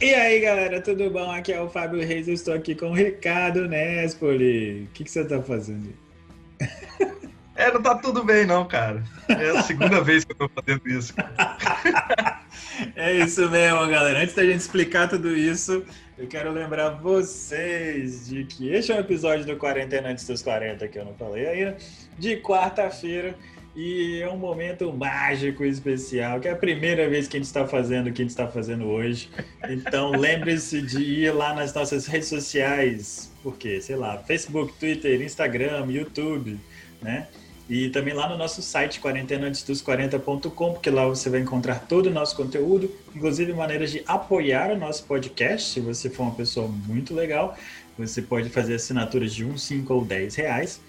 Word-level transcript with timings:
E 0.00 0.12
aí, 0.12 0.40
galera, 0.40 0.80
tudo 0.82 1.08
bom? 1.10 1.30
Aqui 1.30 1.52
é 1.52 1.60
o 1.60 1.70
Fábio 1.70 2.04
Reis, 2.04 2.26
eu 2.26 2.34
estou 2.34 2.52
aqui 2.52 2.74
com 2.74 2.90
o 2.90 2.92
Ricardo 2.92 3.68
Nespoli. 3.68 4.82
O 4.82 4.86
que, 4.92 5.04
que 5.04 5.10
você 5.10 5.20
está 5.20 5.40
fazendo? 5.40 5.94
É, 7.54 7.70
não 7.72 7.80
tá 7.80 7.94
tudo 7.94 8.24
bem 8.24 8.44
não, 8.44 8.66
cara. 8.66 9.04
É 9.28 9.50
a 9.50 9.62
segunda 9.64 10.02
vez 10.02 10.24
que 10.24 10.32
eu 10.32 10.36
tô 10.36 10.48
fazendo 10.48 10.88
isso. 10.88 11.14
é 12.96 13.14
isso 13.14 13.48
mesmo, 13.48 13.86
galera. 13.86 14.18
Antes 14.18 14.34
da 14.34 14.44
gente 14.44 14.58
explicar 14.58 15.08
tudo 15.08 15.36
isso, 15.36 15.84
eu 16.18 16.26
quero 16.26 16.50
lembrar 16.50 16.90
vocês 16.90 18.26
de 18.26 18.44
que 18.44 18.68
este 18.68 18.90
é 18.90 18.96
um 18.96 19.00
episódio 19.00 19.46
do 19.46 19.56
Quarentena 19.56 20.08
Antes 20.08 20.26
dos 20.26 20.42
40, 20.42 20.88
que 20.88 20.98
eu 20.98 21.04
não 21.04 21.14
falei 21.14 21.46
ainda, 21.46 21.76
de 22.18 22.36
quarta-feira. 22.38 23.36
E 23.76 24.22
é 24.22 24.30
um 24.30 24.38
momento 24.38 24.90
mágico 24.90 25.62
e 25.62 25.68
especial, 25.68 26.40
que 26.40 26.48
é 26.48 26.52
a 26.52 26.56
primeira 26.56 27.06
vez 27.10 27.28
que 27.28 27.36
a 27.36 27.38
gente 27.38 27.46
está 27.46 27.66
fazendo 27.66 28.06
o 28.08 28.12
que 28.12 28.22
a 28.22 28.24
gente 28.24 28.30
está 28.30 28.48
fazendo 28.48 28.86
hoje. 28.86 29.28
Então 29.68 30.12
lembre-se 30.16 30.80
de 30.80 30.98
ir 31.02 31.30
lá 31.30 31.54
nas 31.54 31.74
nossas 31.74 32.06
redes 32.06 32.28
sociais, 32.28 33.30
porque, 33.42 33.78
sei 33.82 33.96
lá, 33.96 34.16
Facebook, 34.16 34.72
Twitter, 34.80 35.20
Instagram, 35.20 35.84
YouTube, 35.90 36.58
né? 37.02 37.28
E 37.68 37.90
também 37.90 38.14
lá 38.14 38.26
no 38.26 38.38
nosso 38.38 38.62
site, 38.62 38.98
quarentenaantesdos40.com, 38.98 40.72
porque 40.72 40.88
lá 40.88 41.04
você 41.04 41.28
vai 41.28 41.40
encontrar 41.40 41.80
todo 41.80 42.06
o 42.06 42.10
nosso 42.10 42.34
conteúdo, 42.34 42.90
inclusive 43.14 43.52
maneiras 43.52 43.90
de 43.90 44.02
apoiar 44.06 44.70
o 44.70 44.78
nosso 44.78 45.04
podcast. 45.04 45.74
Se 45.74 45.80
você 45.80 46.08
for 46.08 46.22
uma 46.22 46.34
pessoa 46.34 46.66
muito 46.66 47.12
legal, 47.12 47.54
você 47.98 48.22
pode 48.22 48.48
fazer 48.48 48.76
assinaturas 48.76 49.34
de 49.34 49.44
1, 49.44 49.58
5 49.58 49.92
ou 49.92 50.02
10 50.02 50.34
reais 50.36 50.80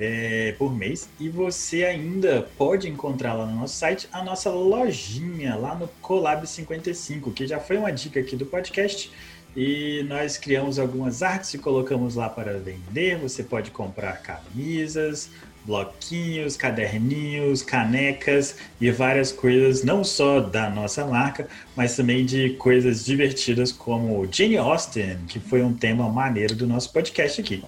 é, 0.00 0.54
por 0.58 0.74
mês. 0.74 1.08
E 1.20 1.28
você 1.28 1.84
ainda 1.84 2.48
pode 2.56 2.88
encontrar 2.88 3.34
lá 3.34 3.46
no 3.46 3.60
nosso 3.60 3.76
site 3.76 4.08
a 4.10 4.24
nossa 4.24 4.50
lojinha, 4.50 5.54
lá 5.54 5.74
no 5.74 5.86
Colab 6.00 6.46
55, 6.46 7.30
que 7.32 7.46
já 7.46 7.60
foi 7.60 7.76
uma 7.76 7.92
dica 7.92 8.18
aqui 8.18 8.34
do 8.34 8.46
podcast. 8.46 9.12
E 9.54 10.04
nós 10.08 10.38
criamos 10.38 10.78
algumas 10.78 11.22
artes 11.22 11.52
e 11.54 11.58
colocamos 11.58 12.14
lá 12.14 12.28
para 12.28 12.58
vender. 12.58 13.18
Você 13.18 13.42
pode 13.42 13.72
comprar 13.72 14.22
camisas, 14.22 15.28
bloquinhos, 15.64 16.56
caderninhos, 16.56 17.60
canecas 17.60 18.56
e 18.80 18.90
várias 18.90 19.32
coisas, 19.32 19.82
não 19.82 20.04
só 20.04 20.40
da 20.40 20.70
nossa 20.70 21.04
marca, 21.04 21.48
mas 21.76 21.96
também 21.96 22.24
de 22.24 22.50
coisas 22.50 23.04
divertidas 23.04 23.72
como 23.72 24.26
Jane 24.30 24.56
Austen, 24.56 25.18
que 25.28 25.40
foi 25.40 25.62
um 25.62 25.74
tema 25.74 26.08
maneiro 26.08 26.54
do 26.54 26.66
nosso 26.66 26.92
podcast 26.92 27.40
aqui. 27.40 27.62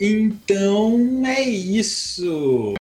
Então 0.00 1.24
é 1.24 1.40
isso. 1.40 2.74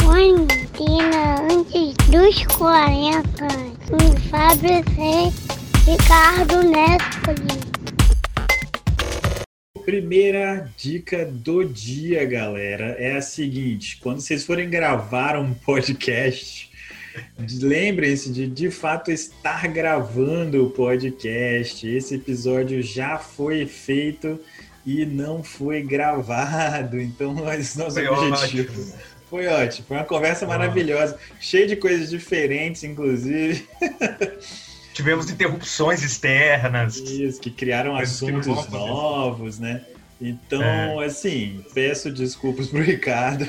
Quarentena 0.00 1.42
antes 1.50 1.94
dos 2.08 2.46
40. 2.56 3.48
Com 3.88 4.16
Fábio 4.28 4.84
C. 4.94 5.90
Ricardo 5.90 6.62
Nespoli. 6.62 7.72
Primeira 9.84 10.70
dica 10.76 11.26
do 11.26 11.64
dia, 11.64 12.24
galera, 12.24 12.94
é 12.96 13.16
a 13.16 13.22
seguinte: 13.22 13.98
quando 14.00 14.20
vocês 14.20 14.46
forem 14.46 14.70
gravar 14.70 15.36
um 15.36 15.52
podcast, 15.52 16.70
lembrem-se 17.60 18.30
de 18.30 18.46
de 18.46 18.70
fato 18.70 19.10
estar 19.10 19.66
gravando 19.66 20.64
o 20.64 20.70
podcast. 20.70 21.88
Esse 21.88 22.14
episódio 22.14 22.80
já 22.80 23.18
foi 23.18 23.66
feito 23.66 24.38
e 24.84 25.04
não 25.04 25.42
foi 25.42 25.82
gravado. 25.82 27.00
Então, 27.00 27.36
esse 27.54 27.78
nosso 27.78 27.94
foi 27.96 28.08
objetivo. 28.08 28.80
Ótimo. 28.80 29.12
Foi 29.28 29.46
ótimo, 29.46 29.86
foi 29.88 29.96
uma 29.96 30.04
conversa 30.04 30.46
maravilhosa, 30.46 31.18
cheia 31.40 31.66
de 31.66 31.74
coisas 31.74 32.10
diferentes, 32.10 32.84
inclusive. 32.84 33.66
Tivemos 34.92 35.30
interrupções 35.30 36.02
externas. 36.02 36.96
Isso, 36.96 37.40
que 37.40 37.50
criaram 37.50 37.96
assuntos 37.96 38.66
que 38.66 38.72
novos, 38.72 39.58
né? 39.58 39.80
Então, 40.20 40.62
é. 41.02 41.06
assim, 41.06 41.64
peço 41.72 42.12
desculpas 42.12 42.68
pro 42.68 42.80
Ricardo. 42.84 43.48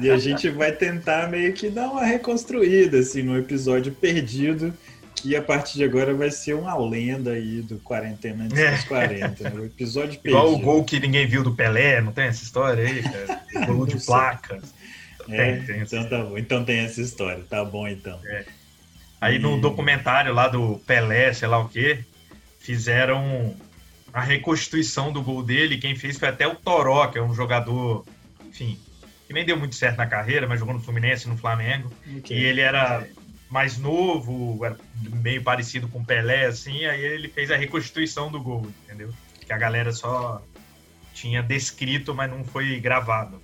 e 0.00 0.10
a 0.10 0.16
gente 0.16 0.48
vai 0.48 0.72
tentar 0.72 1.30
meio 1.30 1.52
que 1.52 1.68
dar 1.68 1.90
uma 1.90 2.04
reconstruída, 2.04 3.00
assim, 3.00 3.22
no 3.22 3.36
episódio 3.36 3.92
perdido 3.92 4.72
que 5.20 5.36
a 5.36 5.42
partir 5.42 5.74
de 5.74 5.84
agora 5.84 6.14
vai 6.14 6.30
ser 6.30 6.54
uma 6.54 6.76
lenda 6.76 7.32
aí 7.32 7.60
do 7.60 7.78
Quarentena 7.78 8.44
antes 8.44 8.58
é. 8.58 8.70
dos 8.70 8.84
40. 8.84 9.50
Né? 9.50 9.60
O 9.60 9.64
episódio 9.66 10.18
perdido. 10.18 10.28
Igual 10.40 10.54
o 10.54 10.58
gol 10.58 10.84
que 10.84 10.98
ninguém 10.98 11.26
viu 11.26 11.42
do 11.42 11.54
Pelé, 11.54 12.00
não 12.00 12.10
tem 12.10 12.24
essa 12.24 12.42
história 12.42 12.86
aí, 12.86 13.02
cara? 13.02 13.40
gol 13.66 13.86
de 13.86 14.02
placa. 14.04 14.60
É, 15.28 15.56
tem, 15.56 15.66
tem 15.66 15.80
então 15.82 16.08
tá 16.08 16.24
bom. 16.24 16.38
Então 16.38 16.64
tem 16.64 16.80
essa 16.80 17.02
história. 17.02 17.44
Tá 17.48 17.64
bom, 17.64 17.86
então. 17.86 18.18
É. 18.24 18.46
Aí 19.20 19.36
e... 19.36 19.38
no 19.38 19.60
documentário 19.60 20.32
lá 20.32 20.48
do 20.48 20.78
Pelé, 20.86 21.32
sei 21.34 21.48
lá 21.48 21.58
o 21.58 21.68
quê, 21.68 22.02
fizeram 22.58 23.54
a 24.12 24.22
reconstituição 24.22 25.12
do 25.12 25.22
gol 25.22 25.42
dele. 25.42 25.76
Quem 25.76 25.94
fez 25.94 26.18
foi 26.18 26.28
até 26.28 26.46
o 26.46 26.54
Toró, 26.54 27.06
que 27.08 27.18
é 27.18 27.22
um 27.22 27.34
jogador, 27.34 28.06
enfim, 28.48 28.78
que 29.26 29.34
nem 29.34 29.44
deu 29.44 29.58
muito 29.58 29.74
certo 29.74 29.98
na 29.98 30.06
carreira, 30.06 30.46
mas 30.46 30.58
jogou 30.58 30.74
no 30.74 30.80
Fluminense, 30.80 31.28
no 31.28 31.36
Flamengo. 31.36 31.92
Okay. 32.18 32.38
E 32.38 32.44
ele 32.44 32.62
era 32.62 33.06
mais 33.50 33.76
novo, 33.76 34.60
meio 35.22 35.42
parecido 35.42 35.88
com 35.88 36.04
Pelé, 36.04 36.46
assim, 36.46 36.86
aí 36.86 37.00
ele 37.00 37.28
fez 37.28 37.50
a 37.50 37.56
reconstituição 37.56 38.30
do 38.30 38.40
gol, 38.40 38.66
entendeu? 38.84 39.12
Que 39.44 39.52
a 39.52 39.58
galera 39.58 39.92
só 39.92 40.40
tinha 41.12 41.42
descrito, 41.42 42.14
mas 42.14 42.30
não 42.30 42.44
foi 42.44 42.78
gravado. 42.78 43.40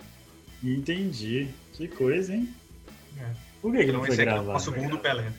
Entendi. 0.62 1.48
Que 1.72 1.88
coisa, 1.88 2.32
hein? 2.32 2.54
É. 3.18 3.30
Por 3.60 3.72
que, 3.72 3.78
que 3.78 3.84
então, 3.84 3.98
não 3.98 4.06
foi 4.06 4.16
gravado? 4.16 4.46
É 4.46 4.48
o 4.48 4.52
nosso 4.52 4.72
gol 4.72 4.88
do 4.88 4.98
Pelé. 4.98 5.32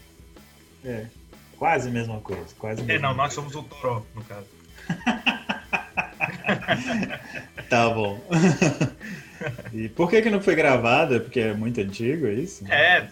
É. 0.83 1.05
Quase 1.57 1.87
a 1.87 1.91
mesma 1.91 2.19
coisa. 2.19 2.53
Quase 2.59 2.91
é, 2.91 2.99
não, 2.99 3.15
nós 3.15 3.33
somos 3.33 3.55
o 3.55 3.63
Toró, 3.63 4.05
no 4.13 4.23
caso. 4.25 4.47
tá 7.69 7.89
bom. 7.89 8.21
e 9.73 9.89
por 9.89 10.09
que, 10.09 10.21
que 10.21 10.29
não 10.29 10.41
foi 10.41 10.55
gravado? 10.55 11.15
É 11.15 11.19
porque 11.19 11.39
é 11.39 11.53
muito 11.53 11.81
antigo, 11.81 12.27
é 12.27 12.33
isso? 12.33 12.65
É, 12.71 13.09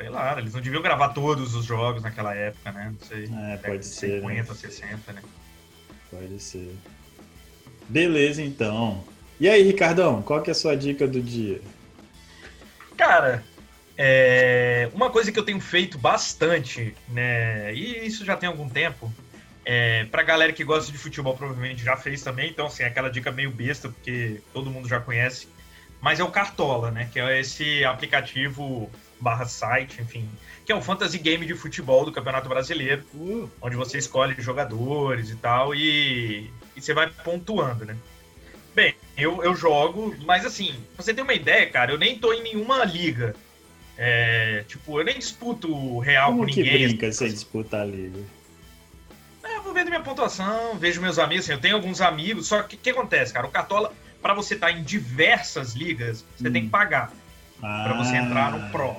sei 0.00 0.08
lá, 0.08 0.38
eles 0.38 0.54
não 0.54 0.62
deviam 0.62 0.80
gravar 0.80 1.10
todos 1.10 1.54
os 1.54 1.66
jogos 1.66 2.02
naquela 2.02 2.34
época, 2.34 2.72
né? 2.72 2.94
Não 2.98 3.06
sei. 3.06 3.28
É, 3.30 3.56
pode 3.58 3.84
ser. 3.84 4.22
50, 4.22 4.52
né? 4.52 4.58
60, 4.58 5.12
né? 5.12 5.22
Pode 6.10 6.40
ser. 6.40 6.74
Beleza, 7.86 8.40
então. 8.40 9.04
E 9.38 9.46
aí, 9.46 9.62
Ricardão, 9.62 10.22
qual 10.22 10.40
que 10.40 10.50
é 10.50 10.52
a 10.52 10.54
sua 10.54 10.74
dica 10.74 11.06
do 11.06 11.20
dia? 11.20 11.60
Cara, 12.96 13.44
é... 13.96 14.88
uma 14.94 15.10
coisa 15.10 15.30
que 15.30 15.38
eu 15.38 15.44
tenho 15.44 15.60
feito 15.60 15.98
bastante, 15.98 16.94
né? 17.08 17.74
E 17.74 18.06
isso 18.06 18.24
já 18.24 18.36
tem 18.36 18.48
algum 18.48 18.70
tempo. 18.70 19.12
É, 19.66 20.06
pra 20.06 20.22
galera 20.22 20.52
que 20.52 20.64
gosta 20.64 20.90
de 20.90 20.96
futebol, 20.96 21.36
provavelmente 21.36 21.84
já 21.84 21.94
fez 21.94 22.22
também. 22.22 22.48
Então, 22.48 22.66
assim, 22.66 22.84
é 22.84 22.86
aquela 22.86 23.10
dica 23.10 23.30
meio 23.30 23.50
besta, 23.50 23.90
porque 23.90 24.40
todo 24.54 24.70
mundo 24.70 24.88
já 24.88 24.98
conhece. 24.98 25.46
Mas 26.00 26.18
é 26.18 26.24
o 26.24 26.30
Cartola, 26.30 26.90
né? 26.90 27.08
Que 27.12 27.20
é 27.20 27.40
esse 27.40 27.84
aplicativo 27.84 28.90
barra 29.20 29.44
site, 29.44 30.00
enfim, 30.00 30.28
que 30.64 30.72
é 30.72 30.76
um 30.76 30.80
fantasy 30.80 31.18
game 31.18 31.44
de 31.44 31.54
futebol 31.54 32.04
do 32.04 32.12
Campeonato 32.12 32.48
Brasileiro, 32.48 33.04
uh. 33.14 33.50
onde 33.60 33.76
você 33.76 33.98
escolhe 33.98 34.34
jogadores 34.38 35.30
e 35.30 35.36
tal, 35.36 35.74
e, 35.74 36.50
e 36.74 36.80
você 36.80 36.94
vai 36.94 37.10
pontuando, 37.10 37.84
né? 37.84 37.96
Bem, 38.74 38.94
eu, 39.16 39.42
eu 39.42 39.54
jogo, 39.54 40.16
mas 40.24 40.46
assim, 40.46 40.74
pra 40.94 41.04
você 41.04 41.12
ter 41.12 41.22
uma 41.22 41.34
ideia, 41.34 41.68
cara, 41.68 41.92
eu 41.92 41.98
nem 41.98 42.18
tô 42.18 42.32
em 42.32 42.42
nenhuma 42.42 42.84
liga. 42.84 43.34
É, 43.98 44.64
tipo, 44.66 44.98
eu 44.98 45.04
nem 45.04 45.18
disputo 45.18 45.98
real 45.98 46.30
Como 46.30 46.40
com 46.40 46.46
ninguém. 46.46 46.64
que 46.64 46.88
brinca 46.88 47.12
sem 47.12 47.28
disputar 47.28 47.82
a 47.82 47.84
liga? 47.84 48.20
É, 49.42 49.56
eu 49.56 49.62
vou 49.62 49.74
vendo 49.74 49.88
minha 49.88 50.00
pontuação, 50.00 50.78
vejo 50.78 51.02
meus 51.02 51.18
amigos, 51.18 51.44
assim, 51.44 51.52
eu 51.52 51.60
tenho 51.60 51.74
alguns 51.74 52.00
amigos, 52.00 52.46
só 52.46 52.62
que 52.62 52.76
o 52.76 52.78
que 52.78 52.90
acontece, 52.90 53.32
cara? 53.32 53.46
O 53.46 53.50
Cartola, 53.50 53.92
para 54.20 54.34
você 54.34 54.54
estar 54.54 54.68
tá 54.68 54.72
em 54.72 54.82
diversas 54.82 55.74
ligas, 55.74 56.24
você 56.36 56.48
hum. 56.48 56.52
tem 56.52 56.62
que 56.62 56.68
hum. 56.68 56.70
pagar 56.70 57.12
ah. 57.62 57.84
para 57.84 57.94
você 57.94 58.16
entrar 58.16 58.52
no 58.52 58.70
Pro. 58.70 58.96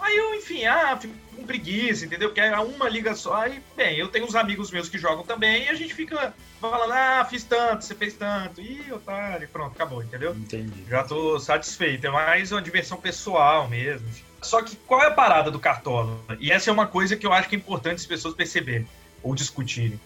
Aí 0.00 0.16
eu, 0.16 0.34
enfim, 0.34 0.64
ah, 0.64 0.96
fico 0.96 1.14
com 1.34 1.44
preguiça, 1.44 2.04
entendeu? 2.04 2.28
Porque 2.28 2.40
é 2.40 2.56
uma 2.58 2.88
liga 2.88 3.14
só. 3.14 3.42
Aí, 3.42 3.60
bem, 3.76 3.98
eu 3.98 4.08
tenho 4.08 4.26
uns 4.26 4.34
amigos 4.34 4.70
meus 4.70 4.88
que 4.88 4.96
jogam 4.96 5.24
também 5.24 5.64
e 5.64 5.68
a 5.68 5.74
gente 5.74 5.92
fica 5.92 6.32
falando, 6.60 6.92
ah, 6.92 7.26
fiz 7.28 7.42
tanto, 7.44 7.84
você 7.84 7.94
fez 7.94 8.14
tanto. 8.14 8.60
Ih, 8.60 8.92
otário, 8.92 9.48
pronto, 9.48 9.72
acabou, 9.72 10.02
entendeu? 10.02 10.32
Entendi. 10.34 10.84
Já 10.88 11.02
tô 11.02 11.38
satisfeito. 11.40 12.06
É 12.06 12.10
mais 12.10 12.52
uma 12.52 12.62
diversão 12.62 12.98
pessoal 12.98 13.68
mesmo. 13.68 14.06
Só 14.40 14.62
que 14.62 14.76
qual 14.76 15.02
é 15.02 15.06
a 15.06 15.10
parada 15.10 15.50
do 15.50 15.58
Cartola? 15.58 16.18
E 16.38 16.52
essa 16.52 16.70
é 16.70 16.72
uma 16.72 16.86
coisa 16.86 17.16
que 17.16 17.26
eu 17.26 17.32
acho 17.32 17.48
que 17.48 17.56
é 17.56 17.58
importante 17.58 17.96
as 17.96 18.06
pessoas 18.06 18.34
perceberem 18.34 18.86
ou 19.22 19.34
discutirem. 19.34 20.00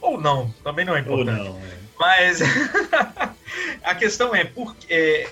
Ou 0.00 0.20
não, 0.20 0.50
também 0.62 0.84
não 0.84 0.94
é 0.94 1.00
importante. 1.00 1.42
Não, 1.42 1.58
é. 1.58 1.78
Mas 1.98 2.40
a 3.82 3.94
questão 3.94 4.34
é, 4.34 4.44
porque 4.44 4.92
é, 4.92 5.30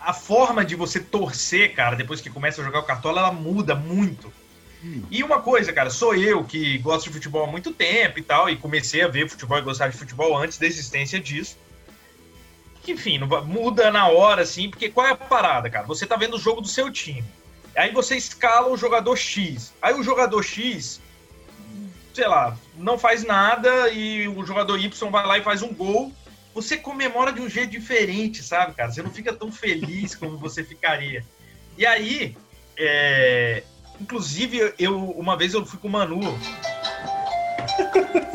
a, 0.00 0.12
forma 0.12 0.64
de 0.64 0.74
você 0.74 1.00
torcer, 1.00 1.74
cara, 1.74 1.96
depois 1.96 2.20
que 2.20 2.30
começa 2.30 2.60
a 2.60 2.64
jogar 2.64 2.80
o 2.80 2.84
cartola, 2.84 3.20
ela 3.20 3.32
muda 3.32 3.74
muito. 3.74 4.32
Hum. 4.82 5.02
E 5.10 5.22
uma 5.22 5.40
coisa, 5.40 5.72
cara, 5.72 5.90
sou 5.90 6.14
eu 6.14 6.44
que 6.44 6.78
gosto 6.78 7.04
de 7.04 7.14
futebol 7.14 7.44
há 7.44 7.46
muito 7.46 7.72
tempo 7.72 8.18
e 8.18 8.22
tal, 8.22 8.48
e 8.48 8.56
comecei 8.56 9.02
a 9.02 9.08
ver 9.08 9.28
futebol 9.28 9.58
e 9.58 9.62
gostar 9.62 9.88
de 9.88 9.96
futebol 9.96 10.36
antes 10.36 10.58
da 10.58 10.66
existência 10.66 11.20
disso. 11.20 11.58
Enfim, 12.88 13.18
muda 13.46 13.90
na 13.90 14.08
hora, 14.08 14.42
assim, 14.42 14.70
porque 14.70 14.88
qual 14.88 15.06
é 15.06 15.10
a 15.10 15.16
parada, 15.16 15.68
cara? 15.68 15.86
Você 15.86 16.06
tá 16.06 16.16
vendo 16.16 16.36
o 16.36 16.40
jogo 16.40 16.60
do 16.60 16.68
seu 16.68 16.90
time. 16.90 17.24
Aí 17.76 17.92
você 17.92 18.16
escala 18.16 18.68
o 18.68 18.76
jogador 18.76 19.16
X. 19.16 19.72
Aí 19.80 19.94
o 19.94 20.02
jogador 20.02 20.42
X 20.42 21.00
sei 22.12 22.26
lá, 22.26 22.56
não 22.76 22.98
faz 22.98 23.24
nada 23.24 23.88
e 23.90 24.28
o 24.28 24.44
jogador 24.44 24.78
Y 24.78 25.10
vai 25.10 25.26
lá 25.26 25.38
e 25.38 25.42
faz 25.42 25.62
um 25.62 25.72
gol, 25.72 26.12
você 26.54 26.76
comemora 26.76 27.32
de 27.32 27.40
um 27.40 27.48
jeito 27.48 27.70
diferente, 27.70 28.42
sabe, 28.42 28.74
cara? 28.74 28.90
Você 28.90 29.02
não 29.02 29.10
fica 29.10 29.32
tão 29.32 29.50
feliz 29.52 30.14
como 30.14 30.36
você 30.36 30.64
ficaria. 30.64 31.24
E 31.78 31.86
aí, 31.86 32.36
é... 32.76 33.62
inclusive, 34.00 34.74
eu 34.78 35.10
uma 35.10 35.36
vez 35.36 35.54
eu 35.54 35.64
fui 35.64 35.78
com 35.78 35.88
o 35.88 35.90
Manu. 35.90 36.20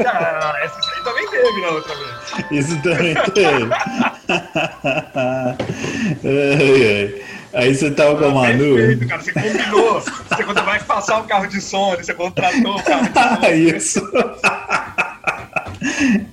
Ah, 0.06 0.54
essa 0.62 0.76
aí 0.76 1.04
também 1.04 1.30
teve 1.30 1.62
na 1.62 1.70
outra 1.70 1.96
vez. 1.96 2.10
Isso 2.52 2.82
também 2.82 3.16
teve. 3.34 3.70
Aí 7.54 7.74
você 7.74 7.90
tava 7.92 8.18
com 8.18 8.26
a 8.26 8.30
Manu. 8.30 8.76
Perfeito, 8.76 9.08
cara. 9.08 9.22
Você 9.22 9.32
combinou. 9.32 10.02
Você 10.02 10.44
quando 10.44 10.64
vai 10.66 10.84
passar 10.84 11.20
um 11.20 11.28
carro 11.28 11.48
de 11.48 11.62
som, 11.62 11.96
você 11.96 12.14
contratou 12.14 12.78
um 12.78 12.84
carro 12.84 13.40
de 13.40 13.80
som. 13.80 14.02
Isso. 14.12 14.12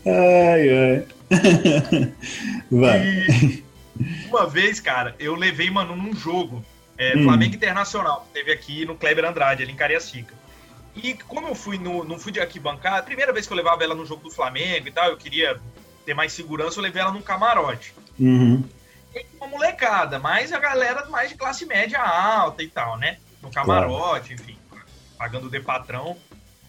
ai, 0.05 0.69
ai. 0.69 1.05
Vai. 2.71 3.01
E 3.01 3.65
uma 4.29 4.47
vez, 4.47 4.81
cara, 4.81 5.15
eu 5.19 5.35
levei 5.35 5.71
Manu 5.71 5.97
num 5.97 6.15
jogo. 6.15 6.65
É, 6.97 7.17
hum. 7.17 7.25
Flamengo 7.25 7.55
Internacional, 7.55 8.27
que 8.27 8.35
teve 8.35 8.53
aqui 8.53 8.85
no 8.85 8.95
Kleber 8.95 9.25
Andrade, 9.25 9.63
ali 9.63 9.73
em 9.73 9.77
Cariacica. 9.77 10.35
E 10.95 11.15
como 11.15 11.49
eu 11.49 11.55
fui 11.55 11.79
no, 11.79 12.05
não 12.05 12.19
fui 12.19 12.31
de 12.31 12.41
arquibancada, 12.41 12.99
a 12.99 13.03
primeira 13.03 13.33
vez 13.33 13.47
que 13.47 13.53
eu 13.53 13.57
levava 13.57 13.83
ela 13.83 13.95
no 13.95 14.05
jogo 14.05 14.25
do 14.25 14.31
Flamengo 14.31 14.89
e 14.89 14.93
tal, 14.93 15.09
eu 15.09 15.17
queria 15.17 15.59
ter 16.05 16.15
mais 16.15 16.33
segurança, 16.33 16.79
eu 16.79 16.83
levei 16.83 17.01
ela 17.01 17.13
num 17.13 17.23
camarote. 17.23 17.95
Uhum. 18.19 18.63
E 19.15 19.27
uma 19.37 19.47
molecada, 19.47 20.19
mas 20.19 20.53
a 20.53 20.59
galera 20.59 21.07
mais 21.09 21.31
de 21.31 21.37
classe 21.37 21.65
média 21.65 21.99
alta 22.01 22.63
e 22.63 22.69
tal, 22.69 22.99
né? 22.99 23.19
No 23.41 23.51
camarote, 23.51 24.35
claro. 24.35 24.43
enfim, 24.43 24.59
pagando 25.17 25.49
de 25.49 25.61
patrão. 25.61 26.17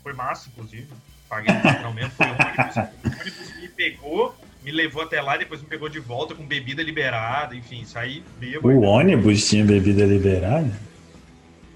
Foi 0.01 0.13
massa, 0.13 0.49
inclusive. 0.49 0.87
Paguei 1.29 1.53
de 1.53 1.61
patrão 1.61 1.93
mesmo, 1.93 2.11
foi 2.11 2.27
um 2.27 2.31
ônibus. 2.31 2.75
O 2.75 3.19
ônibus 3.21 3.55
me 3.57 3.67
pegou, 3.69 4.35
me 4.63 4.71
levou 4.71 5.03
até 5.03 5.21
lá 5.21 5.35
e 5.35 5.39
depois 5.39 5.61
me 5.61 5.67
pegou 5.67 5.89
de 5.89 5.99
volta 5.99 6.33
com 6.33 6.45
bebida 6.45 6.81
liberada, 6.81 7.55
enfim, 7.55 7.83
saí 7.85 8.23
bêbado. 8.39 8.67
O 8.69 8.81
ônibus 8.81 9.47
tinha 9.47 9.63
bebida 9.63 10.05
liberada? 10.05 10.71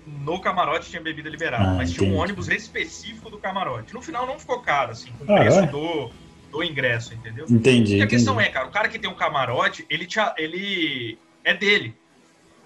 No 0.06 0.40
camarote 0.40 0.90
tinha 0.90 1.02
bebida 1.02 1.30
liberada, 1.30 1.72
ah, 1.72 1.74
mas 1.74 1.90
entendi. 1.90 2.06
tinha 2.06 2.18
um 2.18 2.22
ônibus 2.22 2.48
específico 2.48 3.30
do 3.30 3.38
camarote. 3.38 3.94
No 3.94 4.02
final 4.02 4.26
não 4.26 4.40
ficou 4.40 4.60
caro, 4.62 4.92
assim, 4.92 5.12
com 5.12 5.26
o 5.26 5.36
ah, 5.36 5.40
preço 5.40 5.60
é? 5.60 5.68
do, 5.68 6.10
do 6.52 6.64
ingresso, 6.64 7.14
entendeu? 7.14 7.46
Entendi. 7.50 7.94
E 7.98 8.02
a 8.02 8.06
entendi. 8.06 8.08
questão 8.08 8.40
é, 8.40 8.48
cara, 8.50 8.68
o 8.68 8.72
cara 8.72 8.88
que 8.88 8.98
tem 8.98 9.10
um 9.10 9.16
camarote, 9.16 9.86
ele, 9.90 10.06
te, 10.06 10.20
ele 10.38 11.18
é 11.44 11.54
dele. 11.54 11.94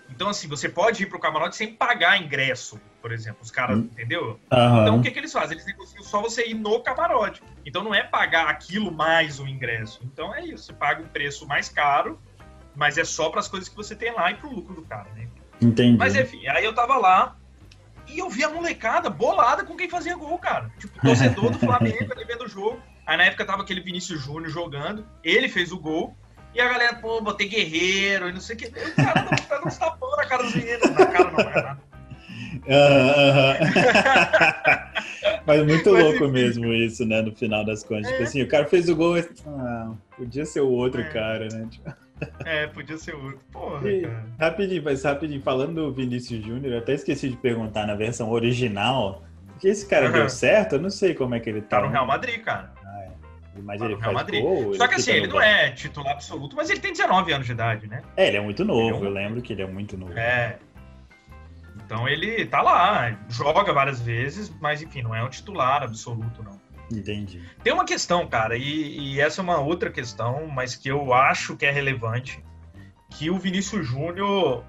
Então, 0.10 0.30
assim, 0.30 0.48
você 0.48 0.70
pode 0.70 1.04
ir 1.04 1.06
pro 1.08 1.20
camarote 1.20 1.56
sem 1.56 1.74
pagar 1.74 2.22
ingresso, 2.22 2.80
por 3.02 3.12
exemplo. 3.12 3.40
Os 3.42 3.52
caras, 3.52 3.78
hum. 3.78 3.90
entendeu? 3.92 4.40
Uhum. 4.52 4.82
Então, 4.82 5.00
o 5.00 5.02
que, 5.02 5.12
que 5.12 5.20
eles 5.20 5.34
fazem? 5.34 5.58
Eles 5.58 5.66
negociam 5.66 6.04
só 6.04 6.22
você 6.22 6.48
ir 6.48 6.54
no 6.54 6.80
camarote. 6.82 7.42
Então, 7.66 7.84
não 7.84 7.94
é 7.94 8.04
pagar 8.04 8.48
aquilo 8.48 8.92
mais 8.92 9.40
o 9.40 9.48
ingresso. 9.48 10.02
Então, 10.04 10.34
é 10.34 10.46
isso. 10.46 10.66
Você 10.66 10.74
paga 10.74 11.02
um 11.02 11.08
preço 11.08 11.48
mais 11.48 11.68
caro, 11.68 12.20
mas 12.76 12.98
é 12.98 13.04
só 13.04 13.30
para 13.30 13.40
as 13.40 13.48
coisas 13.48 13.68
que 13.68 13.76
você 13.76 13.96
tem 13.96 14.14
lá 14.14 14.32
e 14.32 14.36
pro 14.36 14.54
lucro 14.54 14.76
do 14.76 14.84
cara, 14.84 15.10
né? 15.16 15.28
Entendi. 15.60 15.98
Mas, 15.98 16.16
enfim, 16.16 16.48
aí 16.48 16.64
eu 16.64 16.74
tava 16.74 16.98
lá 16.98 17.36
e 18.08 18.20
eu 18.20 18.30
vi 18.30 18.44
a 18.44 18.50
molecada 18.50 19.10
bolada 19.10 19.64
com 19.64 19.76
quem 19.76 19.90
fazia 19.90 20.16
gol, 20.16 20.38
cara. 20.38 20.72
Tipo, 20.80 21.00
torcedor 21.02 21.52
do 21.52 21.60
Flamengo 21.60 22.12
ali 22.12 22.26
vendo 22.26 22.46
o 22.46 22.50
jogo. 22.50 22.82
Aí, 23.06 23.18
na 23.18 23.26
época, 23.26 23.46
tava 23.46 23.64
aquele 23.64 23.82
Vinícius 23.82 24.22
Júnior 24.22 24.50
jogando. 24.50 25.06
Ele 25.24 25.50
fez 25.50 25.72
o 25.72 25.80
gol. 25.80 26.16
E 26.54 26.60
a 26.60 26.68
galera, 26.68 26.96
pô, 26.96 27.22
botei 27.22 27.48
guerreiro 27.48 28.28
e 28.28 28.34
não 28.34 28.42
sei 28.42 28.56
o 28.56 28.60
que. 28.60 28.68
O 28.68 28.96
cara 28.96 29.24
tá 29.24 29.36
dando 29.50 29.68
uns 29.68 29.78
tapão 29.78 30.12
na 30.18 30.26
cara 30.26 30.44
dos 30.44 30.54
meninos. 30.54 30.90
Na 30.90 31.06
cara 31.06 31.32
não, 31.32 31.40
é 31.40 31.62
nada. 31.62 31.91
Uh, 32.66 33.58
uh, 33.68 34.92
Mas 35.46 35.64
muito 35.66 35.92
Mas, 35.92 36.04
louco 36.04 36.28
mesmo 36.28 36.74
isso, 36.74 37.06
né? 37.06 37.22
No 37.22 37.36
final 37.36 37.66
das 37.66 37.84
contas. 37.84 38.08
Tipo 38.08 38.14
é. 38.14 38.18
Tipo 38.18 38.24
assim, 38.24 38.42
o 38.44 38.48
cara 38.48 38.66
fez 38.66 38.90
o 38.90 38.96
gol. 38.96 39.16
Ah, 39.48 39.92
podia 40.16 40.46
ser 40.46 40.62
o 40.62 40.70
outro 40.70 41.02
é. 41.02 41.06
cara, 41.06 41.48
né? 41.50 41.68
Tipo... 41.70 41.94
É, 42.46 42.68
podia 42.68 42.98
ser 42.98 43.16
outro. 43.16 43.40
Porra, 43.52 43.90
e, 43.90 44.02
cara. 44.02 44.26
Rapidinho, 44.40 44.84
mas 44.84 45.04
rapidinho, 45.04 45.42
falando 45.42 45.74
do 45.74 45.94
Vinícius 45.94 46.46
Júnior, 46.46 46.74
eu 46.74 46.80
até 46.80 46.94
esqueci 46.94 47.30
de 47.30 47.38
perguntar 47.38 47.88
na 47.88 47.96
versão 47.96 48.30
original. 48.30 49.24
Porque 49.48 49.68
esse 49.68 49.88
cara 49.88 50.08
uhum. 50.08 50.14
deu 50.14 50.30
certo? 50.30 50.76
Eu 50.76 50.82
não 50.82 50.90
sei 50.90 51.16
como 51.16 51.34
é 51.34 51.40
que 51.40 51.50
ele 51.50 51.62
tá. 51.62 51.80
Tá 51.80 51.88
no 51.88 51.92
Real 51.92 52.06
Madrid, 52.06 52.42
cara. 52.42 52.72
Mas 53.64 53.82
ele 53.82 53.96
Real 53.96 54.14
Madrid. 54.14 54.42
Gol, 54.42 54.74
Só 54.76 54.88
que 54.88 54.96
assim, 54.96 55.12
ele 55.12 55.28
não 55.28 55.42
é 55.42 55.72
titular 55.72 56.14
absoluto, 56.14 56.56
mas 56.56 56.70
ele 56.70 56.80
tem 56.80 56.94
19 56.94 57.34
anos 57.34 57.46
de 57.46 57.52
idade, 57.52 57.88
né? 57.88 58.02
É, 58.16 58.28
ele 58.28 58.38
é 58.38 58.42
muito 58.42 58.64
novo, 58.64 58.96
é 58.96 59.00
um... 59.00 59.06
eu 59.06 59.12
lembro 59.12 59.42
que 59.42 59.52
ele 59.52 59.62
é 59.62 59.68
muito 59.68 59.98
novo. 59.98 60.18
É. 60.18 60.58
Então 61.92 62.08
ele 62.08 62.46
tá 62.46 62.62
lá, 62.62 63.20
joga 63.28 63.74
várias 63.74 64.00
vezes, 64.00 64.50
mas 64.62 64.82
enfim, 64.82 65.02
não 65.02 65.14
é 65.14 65.22
um 65.22 65.28
titular 65.28 65.84
absoluto, 65.84 66.42
não. 66.42 66.58
Entendi. 66.90 67.44
Tem 67.62 67.74
uma 67.74 67.84
questão, 67.84 68.26
cara, 68.28 68.56
e, 68.56 68.98
e 68.98 69.20
essa 69.20 69.42
é 69.42 69.44
uma 69.44 69.60
outra 69.60 69.92
questão, 69.92 70.48
mas 70.48 70.74
que 70.74 70.88
eu 70.88 71.14
acho 71.14 71.58
que 71.58 71.66
é 71.66 71.72
relevante, 71.72 72.42
que 73.10 73.30
o 73.30 73.38
Vinícius 73.38 73.86
Júnior 73.86 74.64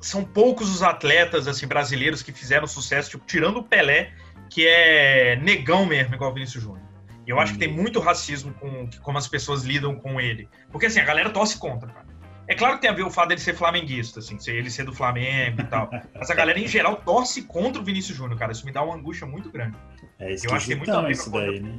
são 0.00 0.24
poucos 0.24 0.74
os 0.74 0.82
atletas 0.82 1.46
assim 1.46 1.66
brasileiros 1.66 2.22
que 2.22 2.32
fizeram 2.32 2.66
sucesso, 2.66 3.10
tipo, 3.10 3.26
tirando 3.26 3.58
o 3.58 3.62
Pelé, 3.62 4.14
que 4.48 4.66
é 4.66 5.36
negão 5.36 5.84
mesmo, 5.84 6.14
igual 6.14 6.30
o 6.30 6.34
Vinícius 6.34 6.62
Júnior. 6.62 6.88
E 7.26 7.30
eu 7.30 7.38
acho 7.38 7.52
que 7.52 7.58
tem 7.58 7.68
uhum. 7.68 7.74
muito 7.74 8.00
racismo 8.00 8.54
com 8.54 8.88
como 9.02 9.18
as 9.18 9.28
pessoas 9.28 9.64
lidam 9.64 9.94
com 9.96 10.18
ele. 10.18 10.48
Porque 10.72 10.86
assim, 10.86 11.00
a 11.00 11.04
galera 11.04 11.28
torce 11.28 11.58
contra, 11.58 11.90
cara. 11.90 12.06
É 12.46 12.54
claro 12.54 12.74
que 12.74 12.82
tem 12.82 12.90
a 12.90 12.94
ver 12.94 13.02
o 13.02 13.10
fato 13.10 13.28
dele 13.28 13.40
ser 13.40 13.54
flamenguista, 13.54 14.20
assim, 14.20 14.36
ele 14.48 14.70
ser 14.70 14.84
do 14.84 14.92
Flamengo 14.92 15.62
e 15.62 15.64
tal. 15.64 15.90
Mas 16.14 16.30
a 16.30 16.34
galera, 16.34 16.58
em 16.58 16.68
geral, 16.68 16.96
torce 16.96 17.42
contra 17.42 17.80
o 17.80 17.84
Vinícius 17.84 18.16
Júnior, 18.16 18.38
cara. 18.38 18.52
Isso 18.52 18.66
me 18.66 18.72
dá 18.72 18.82
uma 18.82 18.94
angústia 18.94 19.26
muito 19.26 19.50
grande. 19.50 19.76
É 20.18 20.32
eu 20.32 20.54
acho 20.54 20.66
que 20.66 20.68
tem 20.68 20.76
muito 20.76 20.92
a 20.92 21.02
ver 21.02 21.12
isso 21.12 21.30
daí, 21.30 21.60
né? 21.60 21.78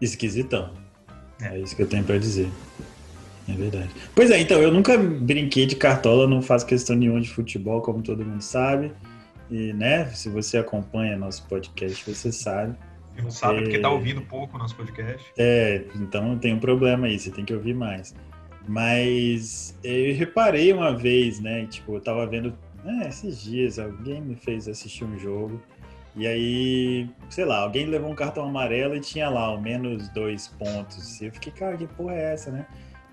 Esquisitão. 0.00 0.74
É. 1.40 1.54
é 1.54 1.58
isso 1.60 1.76
que 1.76 1.82
eu 1.82 1.86
tenho 1.86 2.04
para 2.04 2.18
dizer. 2.18 2.50
É 3.48 3.52
verdade. 3.52 3.88
Pois 4.14 4.30
é, 4.30 4.40
então, 4.40 4.60
eu 4.60 4.70
nunca 4.70 4.98
brinquei 4.98 5.66
de 5.66 5.76
cartola, 5.76 6.26
não 6.26 6.42
faço 6.42 6.66
questão 6.66 6.94
nenhuma 6.94 7.20
de 7.20 7.30
futebol, 7.30 7.80
como 7.80 8.02
todo 8.02 8.24
mundo 8.24 8.42
sabe. 8.42 8.92
E, 9.50 9.72
né, 9.72 10.06
se 10.06 10.28
você 10.28 10.58
acompanha 10.58 11.16
nosso 11.16 11.46
podcast, 11.46 12.04
você 12.12 12.30
sabe. 12.30 12.76
Não 13.22 13.30
sabe 13.30 13.58
é... 13.58 13.62
porque 13.62 13.78
tá 13.78 13.90
ouvindo 13.90 14.22
pouco 14.22 14.56
o 14.56 14.58
nosso 14.58 14.76
podcast. 14.76 15.32
É, 15.36 15.84
então 15.96 16.38
tem 16.38 16.54
um 16.54 16.58
problema 16.60 17.06
aí, 17.06 17.18
você 17.18 17.30
tem 17.30 17.44
que 17.44 17.54
ouvir 17.54 17.74
mais. 17.74 18.14
Mas 18.66 19.78
eu 19.82 20.14
reparei 20.14 20.72
uma 20.72 20.94
vez, 20.94 21.40
né, 21.40 21.66
tipo, 21.66 21.94
eu 21.94 22.00
tava 22.00 22.26
vendo, 22.26 22.56
é, 22.84 23.08
esses 23.08 23.42
dias, 23.42 23.78
alguém 23.78 24.20
me 24.20 24.36
fez 24.36 24.68
assistir 24.68 25.04
um 25.04 25.18
jogo, 25.18 25.60
e 26.14 26.26
aí, 26.26 27.08
sei 27.30 27.44
lá, 27.44 27.60
alguém 27.60 27.86
levou 27.86 28.10
um 28.10 28.14
cartão 28.14 28.44
amarelo 28.44 28.96
e 28.96 29.00
tinha 29.00 29.30
lá, 29.30 29.42
ao 29.42 29.60
menos 29.60 30.08
dois 30.08 30.48
pontos. 30.48 31.20
E 31.20 31.26
eu 31.26 31.32
fiquei, 31.32 31.52
cara, 31.52 31.76
que 31.76 31.86
porra 31.86 32.14
é 32.14 32.32
essa, 32.32 32.50
né? 32.50 32.66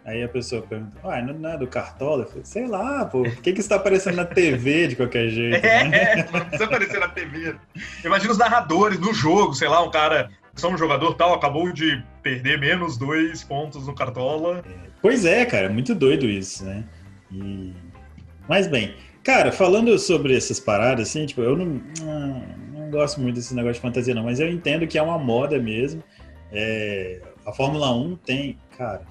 Aí 0.05 0.21
a 0.21 0.29
pessoa 0.29 0.62
pergunta, 0.62 0.95
ah, 1.03 1.19
não 1.19 1.50
é 1.50 1.57
do 1.57 1.65
Cartola? 1.65 2.21
Eu 2.24 2.27
falei, 2.27 2.45
sei 2.45 2.67
lá, 2.67 3.05
pô, 3.05 3.24
por 3.24 3.35
que, 3.38 3.53
que 3.53 3.59
está 3.59 3.77
aparecendo 3.77 4.17
na 4.17 4.25
TV 4.25 4.89
de 4.89 4.95
qualquer 4.95 5.29
jeito? 5.29 5.65
É, 5.65 5.83
né? 5.88 6.29
não 6.31 6.41
precisa 6.41 6.65
aparecer 6.65 7.00
na 7.00 7.07
TV. 7.07 7.55
Imagina 8.03 8.31
os 8.31 8.38
narradores 8.38 9.00
do 9.00 9.12
jogo, 9.15 9.55
sei 9.55 9.67
lá, 9.67 9.83
um 9.83 9.89
cara, 9.89 10.29
só 10.53 10.69
um 10.69 10.77
jogador 10.77 11.15
tal, 11.15 11.33
acabou 11.33 11.71
de 11.71 12.03
perder 12.21 12.59
menos 12.59 12.97
dois 12.97 13.43
pontos 13.43 13.88
no 13.88 13.95
Cartola. 13.95 14.63
É, 14.63 14.89
pois 15.01 15.25
é, 15.25 15.43
cara, 15.43 15.69
muito 15.69 15.95
doido 15.95 16.29
isso, 16.29 16.63
né? 16.63 16.83
E... 17.31 17.74
Mas 18.47 18.67
bem, 18.67 18.93
cara, 19.24 19.51
falando 19.51 19.97
sobre 19.97 20.38
essas 20.38 20.59
paradas, 20.59 21.09
assim, 21.09 21.25
tipo, 21.25 21.41
eu 21.41 21.57
não, 21.57 21.81
não, 22.00 22.43
não 22.74 22.91
gosto 22.91 23.19
muito 23.19 23.38
desse 23.38 23.55
negócio 23.55 23.75
de 23.75 23.81
fantasia, 23.81 24.13
não, 24.13 24.25
mas 24.25 24.39
eu 24.39 24.51
entendo 24.51 24.85
que 24.85 25.00
é 25.00 25.01
uma 25.01 25.17
moda 25.17 25.57
mesmo. 25.57 26.03
É... 26.51 27.21
A 27.43 27.51
Fórmula 27.51 27.91
1 27.91 28.17
tem, 28.17 28.59
cara, 28.77 29.01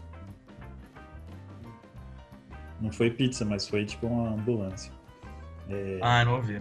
não 2.84 2.92
foi 2.92 3.10
pizza, 3.10 3.44
mas 3.44 3.66
foi 3.66 3.84
tipo 3.84 4.06
uma 4.06 4.34
ambulância. 4.34 4.92
É, 5.68 5.98
ah, 6.02 6.24
não 6.24 6.36
ouvi. 6.36 6.60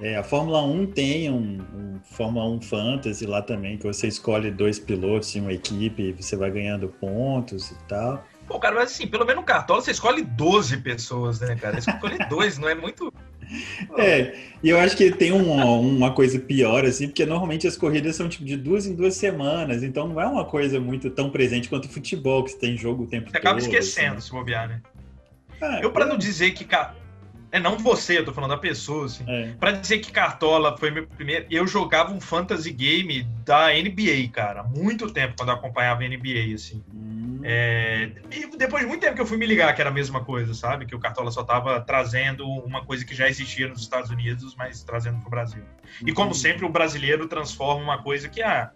É, 0.00 0.16
a 0.16 0.22
Fórmula 0.22 0.62
1 0.62 0.86
tem 0.86 1.30
um, 1.30 1.58
um, 1.60 2.00
Fórmula 2.02 2.48
1 2.48 2.62
Fantasy 2.62 3.26
lá 3.26 3.42
também, 3.42 3.76
que 3.76 3.86
você 3.86 4.08
escolhe 4.08 4.50
dois 4.50 4.78
pilotos 4.78 5.36
em 5.36 5.42
uma 5.42 5.52
equipe 5.52 6.02
e 6.02 6.12
você 6.12 6.36
vai 6.36 6.50
ganhando 6.50 6.88
pontos 6.88 7.70
e 7.70 7.74
tal. 7.86 8.24
Pô, 8.46 8.58
cara, 8.58 8.74
mas 8.74 8.92
assim, 8.92 9.06
pelo 9.06 9.26
menos 9.26 9.42
no 9.42 9.46
Cartola 9.46 9.82
você 9.82 9.90
escolhe 9.90 10.22
12 10.22 10.78
pessoas, 10.78 11.40
né, 11.40 11.54
cara? 11.54 11.80
Você 11.80 11.90
escolhe 11.90 12.16
dois, 12.30 12.56
não 12.56 12.68
é 12.68 12.74
muito. 12.74 13.12
É, 13.98 14.34
e 14.62 14.70
eu 14.70 14.80
acho 14.80 14.96
que 14.96 15.10
tem 15.10 15.32
uma, 15.32 15.64
uma 15.66 16.14
coisa 16.14 16.38
pior, 16.38 16.84
assim, 16.86 17.08
porque 17.08 17.26
normalmente 17.26 17.66
as 17.66 17.76
corridas 17.76 18.16
são 18.16 18.28
tipo 18.28 18.44
de 18.44 18.56
duas 18.56 18.86
em 18.86 18.94
duas 18.94 19.14
semanas, 19.14 19.82
então 19.82 20.08
não 20.08 20.20
é 20.20 20.26
uma 20.26 20.46
coisa 20.46 20.80
muito 20.80 21.10
tão 21.10 21.30
presente 21.30 21.68
quanto 21.68 21.84
o 21.84 21.88
futebol, 21.88 22.42
que 22.42 22.52
você 22.52 22.58
tem 22.58 22.76
jogo 22.76 23.02
o 23.02 23.06
tempo 23.06 23.26
você 23.26 23.32
todo. 23.32 23.42
Você 23.42 23.48
acaba 23.48 23.58
esquecendo, 23.58 24.16
assim. 24.16 24.28
se 24.28 24.32
bobear, 24.32 24.68
né? 24.68 24.80
É, 25.60 25.84
eu, 25.84 25.92
para 25.92 26.06
não 26.06 26.16
dizer 26.16 26.52
que. 26.52 26.66
É, 27.52 27.58
não 27.58 27.76
você, 27.76 28.18
eu 28.18 28.24
tô 28.24 28.32
falando 28.32 28.50
da 28.50 28.58
pessoa, 28.58 29.06
assim. 29.06 29.24
É. 29.26 29.52
Pra 29.58 29.72
dizer 29.72 29.98
que 29.98 30.12
Cartola 30.12 30.76
foi 30.78 30.90
meu 30.90 31.06
primeiro. 31.06 31.46
Eu 31.50 31.66
jogava 31.66 32.12
um 32.12 32.20
fantasy 32.20 32.72
game 32.72 33.24
da 33.44 33.68
NBA, 33.72 34.28
cara. 34.32 34.62
Muito 34.62 35.10
tempo 35.10 35.34
quando 35.36 35.48
eu 35.48 35.56
acompanhava 35.56 36.02
a 36.02 36.08
NBA, 36.08 36.54
assim. 36.54 36.82
Hum. 36.94 37.20
É, 37.42 38.10
e 38.30 38.56
depois 38.56 38.82
de 38.82 38.88
muito 38.88 39.00
tempo 39.00 39.14
que 39.14 39.22
eu 39.22 39.26
fui 39.26 39.36
me 39.36 39.46
ligar 39.46 39.74
que 39.74 39.80
era 39.80 39.90
a 39.90 39.92
mesma 39.92 40.22
coisa, 40.22 40.52
sabe? 40.54 40.86
Que 40.86 40.94
o 40.94 40.98
Cartola 41.00 41.30
só 41.30 41.40
estava 41.40 41.80
trazendo 41.80 42.46
uma 42.46 42.84
coisa 42.84 43.04
que 43.04 43.14
já 43.14 43.28
existia 43.28 43.66
nos 43.66 43.80
Estados 43.80 44.10
Unidos, 44.10 44.54
mas 44.56 44.82
trazendo 44.84 45.18
para 45.18 45.26
o 45.26 45.30
Brasil. 45.30 45.62
E 46.06 46.12
como 46.12 46.34
sempre, 46.34 46.64
o 46.64 46.68
brasileiro 46.68 47.26
transforma 47.26 47.82
uma 47.82 48.02
coisa 48.02 48.28
que 48.28 48.42
ah, 48.42 48.70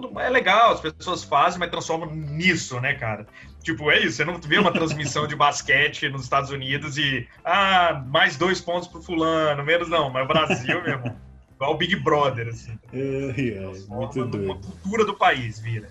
todo, 0.00 0.20
é 0.20 0.28
legal, 0.28 0.72
as 0.72 0.80
pessoas 0.80 1.24
fazem, 1.24 1.58
mas 1.58 1.70
transformam 1.70 2.14
nisso, 2.14 2.80
né, 2.80 2.94
cara? 2.94 3.26
Tipo, 3.62 3.90
é 3.90 4.00
isso, 4.00 4.16
você 4.16 4.24
não 4.24 4.40
vê 4.40 4.58
uma 4.58 4.72
transmissão 4.72 5.26
de 5.26 5.34
basquete 5.34 6.08
nos 6.08 6.22
Estados 6.22 6.50
Unidos 6.50 6.98
e, 6.98 7.26
ah, 7.44 8.02
mais 8.06 8.36
dois 8.36 8.60
pontos 8.60 8.88
pro 8.88 9.02
fulano, 9.02 9.64
menos 9.64 9.88
não, 9.88 10.10
mas 10.10 10.24
o 10.24 10.28
Brasil, 10.28 10.82
meu 10.82 10.92
irmão, 10.92 11.16
igual 11.54 11.74
o 11.74 11.76
Big 11.76 11.96
Brother, 11.96 12.48
assim. 12.48 12.78
É, 12.92 12.98
é, 12.98 13.72
muito 13.88 14.24
doido. 14.26 14.44
Uma 14.44 14.58
cultura 14.58 15.04
do 15.04 15.14
país, 15.14 15.58
vira. 15.60 15.88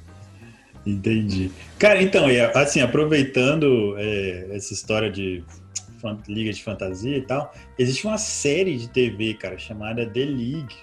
Entendi. 0.85 1.49
Cara, 1.79 2.01
então, 2.01 2.25
assim, 2.55 2.81
aproveitando 2.81 3.95
é, 3.97 4.47
essa 4.51 4.73
história 4.73 5.09
de 5.09 5.43
liga 6.27 6.51
de 6.51 6.61
fantasia 6.61 7.17
e 7.17 7.21
tal, 7.21 7.53
existe 7.79 8.05
uma 8.05 8.17
série 8.17 8.77
de 8.77 8.89
TV, 8.89 9.35
cara, 9.35 9.57
chamada 9.57 10.05
The 10.05 10.25
League. 10.25 10.75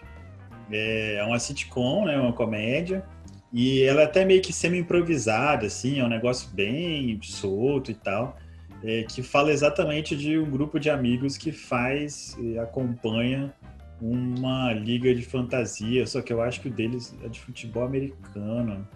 É 0.72 1.22
uma 1.26 1.38
sitcom, 1.38 2.04
né, 2.04 2.16
uma 2.16 2.32
comédia, 2.32 3.04
e 3.52 3.82
ela 3.82 4.02
é 4.02 4.04
até 4.04 4.24
meio 4.24 4.40
que 4.40 4.52
semi-improvisada, 4.52 5.66
assim, 5.66 5.98
é 5.98 6.04
um 6.04 6.08
negócio 6.08 6.48
bem 6.50 7.18
solto 7.22 7.90
e 7.90 7.94
tal, 7.94 8.38
é, 8.82 9.02
que 9.02 9.22
fala 9.22 9.50
exatamente 9.50 10.16
de 10.16 10.38
um 10.38 10.48
grupo 10.48 10.78
de 10.78 10.88
amigos 10.88 11.36
que 11.36 11.50
faz 11.50 12.36
e 12.40 12.58
acompanha 12.58 13.52
uma 14.00 14.72
liga 14.72 15.14
de 15.14 15.22
fantasia, 15.22 16.06
só 16.06 16.22
que 16.22 16.32
eu 16.32 16.40
acho 16.40 16.60
que 16.60 16.68
o 16.68 16.70
deles 16.70 17.14
é 17.22 17.28
de 17.28 17.40
futebol 17.40 17.84
americano. 17.84 18.86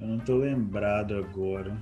Eu 0.00 0.06
não 0.08 0.18
tô 0.18 0.36
lembrado 0.36 1.16
agora. 1.16 1.76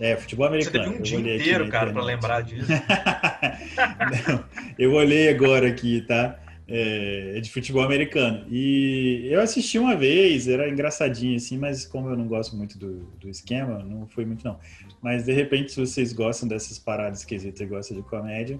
É, 0.00 0.16
futebol 0.16 0.46
americano. 0.46 0.84
Você 0.84 0.90
teve 0.90 0.98
um 0.98 1.02
dia 1.22 1.36
inteiro, 1.36 1.68
cara, 1.68 1.92
pra 1.92 2.02
lembrar 2.02 2.40
disso. 2.42 2.68
não, 4.28 4.44
eu 4.76 4.92
olhei 4.92 5.28
agora 5.28 5.68
aqui, 5.68 6.00
tá? 6.00 6.40
É, 6.66 7.36
é, 7.36 7.40
de 7.40 7.50
futebol 7.50 7.82
americano. 7.82 8.46
E 8.48 9.28
eu 9.30 9.42
assisti 9.42 9.78
uma 9.78 9.94
vez, 9.94 10.48
era 10.48 10.66
engraçadinho 10.66 11.36
assim, 11.36 11.58
mas 11.58 11.84
como 11.84 12.08
eu 12.08 12.16
não 12.16 12.26
gosto 12.26 12.56
muito 12.56 12.78
do, 12.78 13.00
do 13.20 13.28
esquema, 13.28 13.80
não 13.80 14.06
foi 14.06 14.24
muito 14.24 14.42
não. 14.42 14.58
Mas 15.02 15.26
de 15.26 15.32
repente, 15.34 15.72
se 15.72 15.80
vocês 15.80 16.14
gostam 16.14 16.48
dessas 16.48 16.78
paradas 16.78 17.18
esquisitas 17.18 17.60
e 17.60 17.66
gostam 17.66 17.98
de 17.98 18.02
comédia, 18.04 18.58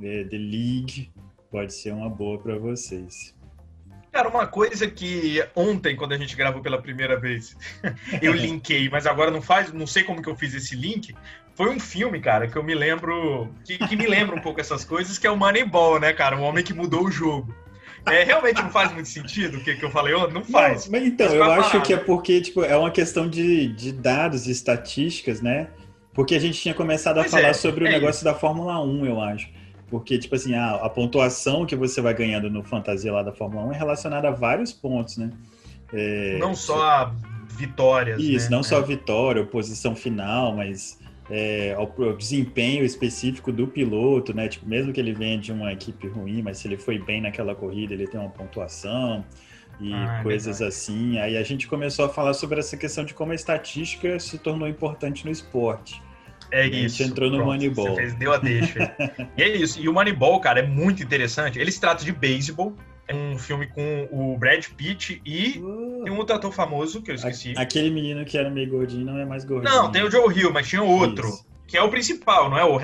é, 0.00 0.22
The 0.24 0.36
League 0.36 1.10
pode 1.50 1.74
ser 1.74 1.92
uma 1.92 2.08
boa 2.08 2.38
para 2.38 2.56
vocês. 2.56 3.34
Cara, 4.12 4.28
uma 4.28 4.46
coisa 4.46 4.90
que 4.90 5.44
ontem, 5.54 5.94
quando 5.94 6.12
a 6.12 6.18
gente 6.18 6.34
gravou 6.36 6.60
pela 6.60 6.80
primeira 6.82 7.18
vez, 7.18 7.56
eu 8.22 8.32
linkei, 8.32 8.88
mas 8.88 9.06
agora 9.06 9.30
não 9.30 9.40
faz, 9.40 9.72
não 9.72 9.86
sei 9.86 10.02
como 10.02 10.20
que 10.20 10.28
eu 10.28 10.36
fiz 10.36 10.54
esse 10.54 10.74
link. 10.74 11.14
Foi 11.60 11.68
um 11.68 11.78
filme, 11.78 12.18
cara, 12.20 12.48
que 12.48 12.56
eu 12.56 12.64
me 12.64 12.74
lembro, 12.74 13.50
que, 13.66 13.76
que 13.76 13.94
me 13.94 14.06
lembra 14.06 14.34
um 14.34 14.40
pouco 14.40 14.62
essas 14.62 14.82
coisas, 14.82 15.18
que 15.18 15.26
é 15.26 15.30
o 15.30 15.36
Moneyball, 15.36 16.00
né, 16.00 16.10
cara? 16.10 16.34
O 16.34 16.40
homem 16.40 16.64
que 16.64 16.72
mudou 16.72 17.04
o 17.04 17.10
jogo. 17.10 17.54
É, 18.06 18.24
realmente 18.24 18.62
não 18.62 18.70
faz 18.70 18.90
muito 18.94 19.10
sentido 19.10 19.58
o 19.58 19.60
que, 19.60 19.76
que 19.76 19.84
eu 19.84 19.90
falei, 19.90 20.14
não 20.32 20.42
faz. 20.42 20.86
Não, 20.86 20.92
mas 20.92 21.06
então, 21.06 21.26
mas 21.26 21.36
eu 21.36 21.52
acho 21.52 21.82
que 21.82 21.92
é 21.92 21.98
porque 21.98 22.40
tipo, 22.40 22.64
é 22.64 22.74
uma 22.74 22.90
questão 22.90 23.28
de, 23.28 23.66
de 23.74 23.92
dados 23.92 24.46
e 24.46 24.50
estatísticas, 24.50 25.42
né? 25.42 25.68
Porque 26.14 26.34
a 26.34 26.38
gente 26.38 26.58
tinha 26.58 26.72
começado 26.72 27.18
a 27.18 27.24
pois 27.24 27.30
falar 27.30 27.48
é, 27.48 27.52
sobre 27.52 27.84
o 27.84 27.86
é 27.86 27.90
negócio 27.90 28.20
isso. 28.20 28.24
da 28.24 28.32
Fórmula 28.32 28.82
1, 28.82 29.04
eu 29.04 29.20
acho. 29.20 29.50
Porque, 29.90 30.16
tipo 30.16 30.34
assim, 30.36 30.54
a, 30.54 30.76
a, 30.76 30.88
pontuação 30.88 31.66
que 31.66 31.76
você 31.76 32.00
vai 32.00 32.14
ganhando 32.14 32.48
no 32.48 32.64
fantasia 32.64 33.12
lá 33.12 33.22
da 33.22 33.32
Fórmula 33.32 33.66
1 33.66 33.72
é 33.72 33.76
relacionada 33.76 34.28
a 34.28 34.30
vários 34.30 34.72
pontos, 34.72 35.18
né? 35.18 35.30
É, 35.92 36.38
não 36.38 36.54
só 36.54 36.82
a 36.82 37.14
vitórias. 37.50 38.18
Isso, 38.18 38.50
né? 38.50 38.56
não 38.56 38.62
só 38.62 38.78
a 38.78 38.80
vitória, 38.80 39.42
a 39.42 39.46
posição 39.46 39.94
final, 39.94 40.56
mas 40.56 40.98
é, 41.30 41.74
ao, 41.74 41.86
desempenho 42.16 42.84
específico 42.84 43.52
do 43.52 43.66
piloto, 43.66 44.34
né? 44.34 44.48
Tipo, 44.48 44.68
mesmo 44.68 44.92
que 44.92 45.00
ele 45.00 45.12
venha 45.12 45.38
de 45.38 45.52
uma 45.52 45.72
equipe 45.72 46.08
ruim, 46.08 46.42
mas 46.42 46.58
se 46.58 46.66
ele 46.66 46.76
foi 46.76 46.98
bem 46.98 47.20
naquela 47.20 47.54
corrida, 47.54 47.94
ele 47.94 48.06
tem 48.06 48.20
uma 48.20 48.30
pontuação 48.30 49.24
e 49.80 49.94
ah, 49.94 50.18
é 50.18 50.22
coisas 50.22 50.60
assim. 50.60 51.18
Aí 51.18 51.36
a 51.36 51.42
gente 51.42 51.66
começou 51.68 52.04
a 52.04 52.08
falar 52.08 52.34
sobre 52.34 52.58
essa 52.58 52.76
questão 52.76 53.04
de 53.04 53.14
como 53.14 53.32
a 53.32 53.34
estatística 53.34 54.18
se 54.18 54.38
tornou 54.38 54.68
importante 54.68 55.24
no 55.24 55.30
esporte. 55.30 56.02
É 56.52 56.66
isso. 56.66 56.76
A 56.76 56.88
gente 56.88 57.02
entrou 57.04 57.30
no 57.30 57.36
Pronto, 57.36 57.52
Moneyball. 57.52 57.94
Fez, 57.94 58.14
deu 58.14 58.32
a 58.32 58.38
deixa. 58.38 58.94
e 59.38 59.42
é 59.42 59.48
isso. 59.48 59.80
E 59.80 59.88
o 59.88 59.92
Moneyball, 59.92 60.40
cara, 60.40 60.60
é 60.60 60.66
muito 60.66 61.02
interessante. 61.02 61.58
Ele 61.58 61.70
se 61.70 61.80
trata 61.80 62.04
de 62.04 62.12
beisebol. 62.12 62.74
É 63.10 63.14
um 63.14 63.36
filme 63.36 63.66
com 63.66 64.08
o 64.12 64.38
Brad 64.38 64.64
Pitt 64.76 65.20
e 65.24 65.58
uh, 65.58 66.04
tem 66.04 66.12
um 66.12 66.16
outro 66.16 66.36
ator 66.36 66.52
famoso 66.52 67.02
que 67.02 67.10
eu 67.10 67.16
esqueci. 67.16 67.54
Aquele 67.56 67.90
menino 67.90 68.24
que 68.24 68.38
era 68.38 68.48
meio 68.48 68.70
gordinho 68.70 69.04
não 69.04 69.18
é 69.18 69.24
mais 69.24 69.44
gordinho. 69.44 69.74
Não, 69.74 69.90
tem 69.90 70.04
o 70.04 70.10
Joe 70.10 70.32
Hill, 70.32 70.52
mas 70.52 70.68
tinha 70.68 70.80
outro. 70.80 71.26
Isso. 71.26 71.44
Que 71.66 71.76
é 71.76 71.82
o 71.82 71.90
principal, 71.90 72.48
não 72.48 72.56
é 72.56 72.64
o. 72.64 72.78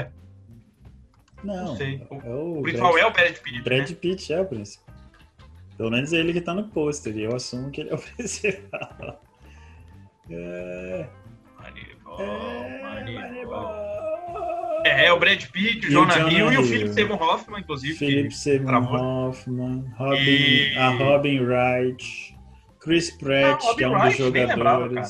Não, 1.45 1.67
não 1.67 1.77
sei. 1.77 2.05
O, 2.11 2.15
é 2.15 2.35
o, 2.35 2.59
o 2.59 2.63
principal 2.63 2.93
Brad, 2.93 3.05
é 3.05 3.07
o 3.07 3.13
Brad 3.13 3.37
Pitt. 3.37 3.63
Brad 3.63 3.89
né? 3.89 3.97
Pitt 4.01 4.33
é 4.33 4.41
o 4.41 4.47
principal. 4.47 4.95
Pelo 5.77 5.91
menos 5.93 6.13
é 6.13 6.17
ele 6.17 6.33
que 6.33 6.41
tá 6.41 6.53
no 6.53 6.69
pôster. 6.71 7.17
E 7.17 7.23
eu 7.23 7.37
assumo 7.37 7.71
que 7.71 7.83
ele 7.83 7.91
é 7.91 7.95
o 7.95 7.99
principal. 8.17 9.23
É... 10.29 11.07
É, 12.19 13.45
é 14.87 15.13
o 15.13 15.19
Brad 15.19 15.45
Pitt, 15.47 15.87
o 15.87 15.91
Jonah 15.91 16.31
Hill 16.31 16.53
e 16.53 16.59
o 16.59 16.65
Philip 16.65 16.93
Seymour 16.93 17.23
Hoffman, 17.23 17.61
inclusive. 17.61 17.95
Philip 17.95 18.35
Seymour 18.35 18.93
Hoffman, 18.93 19.85
Robin, 19.97 20.21
e... 20.21 20.77
a 20.77 20.91
Robin 20.91 21.41
Wright, 21.41 22.37
Chris 22.81 23.11
Pratt, 23.11 23.63
ah, 23.65 23.75
que 23.75 23.85
é 23.85 23.89
um 23.89 23.93
Wright, 23.93 24.09
dos 24.09 24.17
jogadores. 24.17 24.57
Lembrava, 24.57 25.03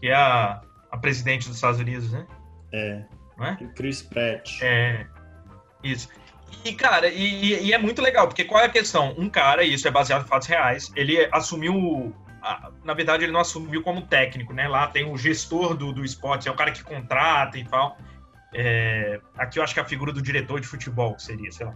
que 0.00 0.08
é 0.08 0.14
a, 0.14 0.60
a 0.90 0.98
presidente 0.98 1.48
dos 1.48 1.56
Estados 1.56 1.80
Unidos, 1.80 2.12
né? 2.12 2.26
É. 2.72 3.04
Não 3.36 3.46
é? 3.46 3.56
Chris 3.74 4.02
Pratt. 4.02 4.62
É. 4.62 5.06
Isso. 5.82 6.08
E, 6.64 6.72
cara, 6.72 7.08
e, 7.08 7.66
e, 7.66 7.72
é 7.72 7.78
muito 7.78 8.00
legal, 8.00 8.26
porque 8.26 8.44
qual 8.44 8.60
é 8.60 8.66
a 8.66 8.70
questão? 8.70 9.14
Um 9.18 9.28
cara, 9.28 9.62
e 9.62 9.74
isso 9.74 9.86
é 9.86 9.90
baseado 9.90 10.24
em 10.24 10.28
fatos 10.28 10.48
reais, 10.48 10.90
ele 10.96 11.28
assumiu 11.32 12.14
na 12.84 12.94
verdade, 12.94 13.24
ele 13.24 13.32
não 13.32 13.40
assumiu 13.40 13.82
como 13.82 14.02
técnico, 14.02 14.52
né? 14.52 14.68
Lá 14.68 14.86
tem 14.86 15.10
o 15.10 15.16
gestor 15.16 15.74
do, 15.74 15.92
do 15.92 16.04
esporte, 16.04 16.48
é 16.48 16.50
o 16.50 16.54
cara 16.54 16.70
que 16.70 16.82
contrata 16.82 17.58
e 17.58 17.64
tal. 17.64 17.98
É, 18.54 19.20
aqui 19.36 19.58
eu 19.58 19.62
acho 19.62 19.74
que 19.74 19.80
é 19.80 19.82
a 19.82 19.86
figura 19.86 20.12
do 20.12 20.22
diretor 20.22 20.60
de 20.60 20.66
futebol 20.66 21.18
seria, 21.18 21.50
sei 21.50 21.66
lá. 21.66 21.74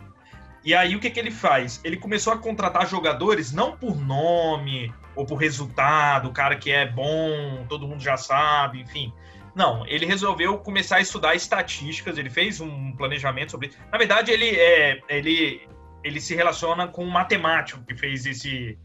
E 0.64 0.74
aí 0.74 0.94
o 0.94 1.00
que, 1.00 1.10
que 1.10 1.18
ele 1.18 1.30
faz? 1.30 1.80
Ele 1.82 1.96
começou 1.96 2.32
a 2.32 2.38
contratar 2.38 2.86
jogadores 2.86 3.52
não 3.52 3.76
por 3.76 3.96
nome 3.96 4.92
ou 5.16 5.24
por 5.24 5.36
resultado, 5.36 6.28
o 6.28 6.32
cara 6.32 6.56
que 6.56 6.70
é 6.70 6.86
bom, 6.86 7.64
todo 7.68 7.88
mundo 7.88 8.02
já 8.02 8.16
sabe, 8.16 8.80
enfim. 8.80 9.12
Não, 9.54 9.86
ele 9.86 10.06
resolveu 10.06 10.58
começar 10.58 10.96
a 10.96 11.00
estudar 11.00 11.34
estatísticas, 11.34 12.18
ele 12.18 12.30
fez 12.30 12.60
um 12.60 12.92
planejamento 12.92 13.50
sobre. 13.50 13.72
Na 13.90 13.98
verdade, 13.98 14.30
ele 14.30 14.48
é, 14.48 15.00
ele, 15.08 15.66
ele 16.04 16.20
se 16.20 16.34
relaciona 16.34 16.86
com 16.86 17.04
um 17.04 17.10
matemático 17.10 17.82
que 17.84 17.96
fez 17.96 18.26
esse, 18.26 18.78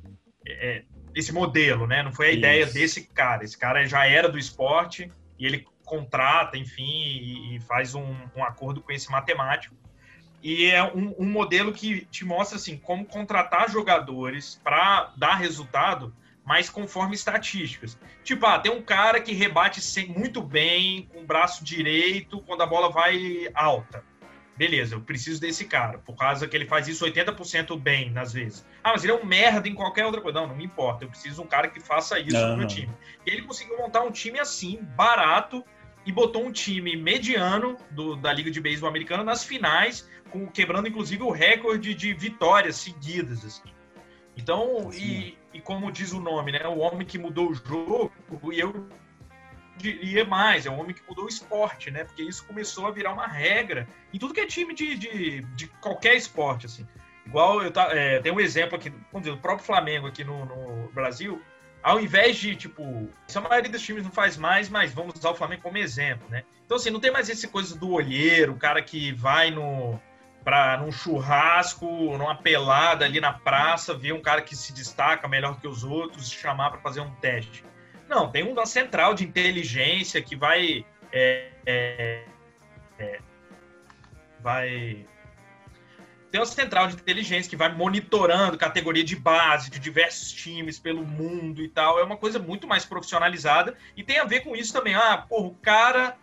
é, 0.47 0.83
esse 1.13 1.31
modelo, 1.31 1.85
né? 1.85 2.01
Não 2.01 2.11
foi 2.11 2.27
a 2.27 2.29
Isso. 2.29 2.39
ideia 2.39 2.65
desse 2.65 3.07
cara. 3.07 3.43
Esse 3.43 3.57
cara 3.57 3.85
já 3.85 4.07
era 4.07 4.27
do 4.27 4.39
esporte 4.39 5.11
e 5.37 5.45
ele 5.45 5.67
contrata, 5.85 6.57
enfim, 6.57 6.83
e, 6.83 7.55
e 7.55 7.59
faz 7.61 7.95
um, 7.95 8.15
um, 8.35 8.43
acordo 8.43 8.81
com 8.81 8.91
esse 8.91 9.09
matemático. 9.09 9.75
E 10.43 10.65
é 10.65 10.83
um, 10.83 11.15
um, 11.17 11.25
modelo 11.25 11.71
que 11.71 12.05
te 12.05 12.25
mostra 12.25 12.57
assim 12.57 12.77
como 12.77 13.05
contratar 13.05 13.69
jogadores 13.69 14.59
para 14.63 15.13
dar 15.17 15.35
resultado, 15.35 16.13
mas 16.43 16.69
conforme 16.69 17.15
estatísticas. 17.15 17.97
Tipo, 18.23 18.45
ah, 18.45 18.59
tem 18.59 18.71
um 18.71 18.81
cara 18.81 19.19
que 19.19 19.33
rebate 19.33 19.81
muito 20.07 20.41
bem 20.41 21.07
com 21.11 21.21
o 21.21 21.25
braço 21.25 21.63
direito 21.63 22.41
quando 22.41 22.61
a 22.61 22.67
bola 22.67 22.89
vai 22.89 23.49
alta 23.55 24.03
beleza, 24.55 24.95
eu 24.95 25.01
preciso 25.01 25.39
desse 25.39 25.65
cara, 25.65 25.97
por 25.99 26.15
causa 26.15 26.47
que 26.47 26.55
ele 26.55 26.65
faz 26.65 26.87
isso 26.87 27.05
80% 27.05 27.77
bem, 27.79 28.09
nas 28.09 28.33
vezes. 28.33 28.65
Ah, 28.83 28.91
mas 28.93 29.03
ele 29.03 29.13
é 29.13 29.15
um 29.15 29.25
merda 29.25 29.67
em 29.67 29.73
qualquer 29.73 30.05
outra 30.05 30.21
coisa. 30.21 30.39
Não, 30.39 30.47
não 30.47 30.55
me 30.55 30.63
importa, 30.63 31.03
eu 31.03 31.09
preciso 31.09 31.35
de 31.35 31.41
um 31.41 31.47
cara 31.47 31.67
que 31.67 31.79
faça 31.79 32.19
isso 32.19 32.37
uhum. 32.37 32.51
no 32.51 32.57
meu 32.57 32.67
time. 32.67 32.93
E 33.25 33.29
ele 33.29 33.41
conseguiu 33.41 33.77
montar 33.77 34.01
um 34.01 34.11
time 34.11 34.39
assim, 34.39 34.79
barato, 34.81 35.63
e 36.05 36.11
botou 36.11 36.45
um 36.45 36.51
time 36.51 36.95
mediano 36.95 37.77
do, 37.91 38.15
da 38.15 38.31
Liga 38.31 38.51
de 38.51 38.61
Beisebol 38.61 38.89
Americana 38.89 39.23
nas 39.23 39.43
finais, 39.43 40.09
com, 40.29 40.47
quebrando 40.47 40.87
inclusive 40.87 41.23
o 41.23 41.31
recorde 41.31 41.93
de 41.93 42.13
vitórias 42.13 42.75
seguidas. 42.75 43.43
Assim. 43.43 43.69
Então, 44.37 44.91
e, 44.93 45.37
e, 45.53 45.59
como 45.59 45.91
diz 45.91 46.11
o 46.11 46.19
nome, 46.19 46.51
né? 46.51 46.67
O 46.67 46.79
homem 46.79 47.07
que 47.07 47.17
mudou 47.17 47.49
o 47.49 47.55
jogo, 47.55 48.11
e 48.51 48.59
eu 48.59 48.87
diria 49.77 50.25
mais, 50.25 50.65
é 50.65 50.69
um 50.69 50.79
homem 50.79 50.93
que 50.93 51.01
mudou 51.07 51.25
o 51.25 51.29
esporte, 51.29 51.89
né? 51.89 52.03
Porque 52.03 52.23
isso 52.23 52.45
começou 52.45 52.87
a 52.87 52.91
virar 52.91 53.13
uma 53.13 53.27
regra 53.27 53.87
em 54.13 54.19
tudo 54.19 54.33
que 54.33 54.39
é 54.41 54.45
time 54.45 54.73
de, 54.73 54.95
de, 54.95 55.41
de 55.41 55.67
qualquer 55.81 56.15
esporte, 56.15 56.65
assim. 56.65 56.85
Igual 57.25 57.63
eu 57.63 57.71
tá, 57.71 57.89
é, 57.91 58.19
tem 58.19 58.31
um 58.31 58.39
exemplo 58.39 58.75
aqui, 58.75 58.89
vamos 59.11 59.25
dizer, 59.25 59.31
o 59.31 59.41
próprio 59.41 59.65
Flamengo 59.65 60.07
aqui 60.07 60.23
no, 60.23 60.45
no 60.45 60.91
Brasil, 60.91 61.41
ao 61.85 61.99
invés 61.99 62.35
de, 62.37 62.55
tipo, 62.55 63.07
isso 63.27 63.37
a 63.37 63.41
maioria 63.41 63.71
dos 63.71 63.83
times 63.83 64.03
não 64.03 64.09
faz 64.09 64.35
mais, 64.37 64.67
mas 64.69 64.91
vamos 64.91 65.13
usar 65.13 65.29
o 65.29 65.35
Flamengo 65.35 65.61
como 65.61 65.77
exemplo, 65.77 66.27
né? 66.29 66.43
Então, 66.65 66.77
assim, 66.77 66.89
não 66.89 66.99
tem 66.99 67.11
mais 67.11 67.29
essa 67.29 67.47
coisa 67.47 67.77
do 67.77 67.91
olheiro, 67.91 68.53
o 68.53 68.57
cara 68.57 68.81
que 68.81 69.11
vai 69.11 69.51
no 69.51 70.01
para 70.43 70.77
num 70.77 70.91
churrasco, 70.91 71.85
numa 71.85 72.35
pelada 72.35 73.05
ali 73.05 73.19
na 73.19 73.33
praça, 73.33 73.93
ver 73.93 74.13
um 74.13 74.21
cara 74.21 74.41
que 74.41 74.55
se 74.55 74.73
destaca 74.73 75.27
melhor 75.27 75.59
que 75.59 75.67
os 75.67 75.83
outros, 75.83 76.31
chamar 76.31 76.71
para 76.71 76.81
fazer 76.81 77.01
um 77.01 77.11
teste. 77.15 77.63
Não, 78.09 78.31
tem 78.31 78.41
uma 78.43 78.65
central 78.65 79.13
de 79.13 79.23
inteligência 79.23 80.19
que 80.23 80.35
vai. 80.35 80.83
É, 81.11 81.51
é, 81.67 82.25
é, 82.97 83.19
vai. 84.39 85.05
Tem 86.35 86.41
uma 86.41 86.45
central 86.45 86.87
de 86.87 86.95
inteligência 86.95 87.49
que 87.49 87.55
vai 87.55 87.73
monitorando 87.73 88.57
categoria 88.57 89.05
de 89.05 89.15
base 89.15 89.71
de 89.71 89.79
diversos 89.79 90.33
times 90.33 90.77
pelo 90.77 91.05
mundo 91.05 91.61
e 91.61 91.69
tal. 91.69 91.97
É 91.97 92.03
uma 92.03 92.17
coisa 92.17 92.37
muito 92.37 92.67
mais 92.67 92.83
profissionalizada 92.83 93.73
e 93.95 94.03
tem 94.03 94.19
a 94.19 94.25
ver 94.25 94.41
com 94.41 94.53
isso 94.53 94.73
também. 94.73 94.93
Ah, 94.93 95.15
porra, 95.17 95.47
o 95.47 95.55
cara. 95.55 96.17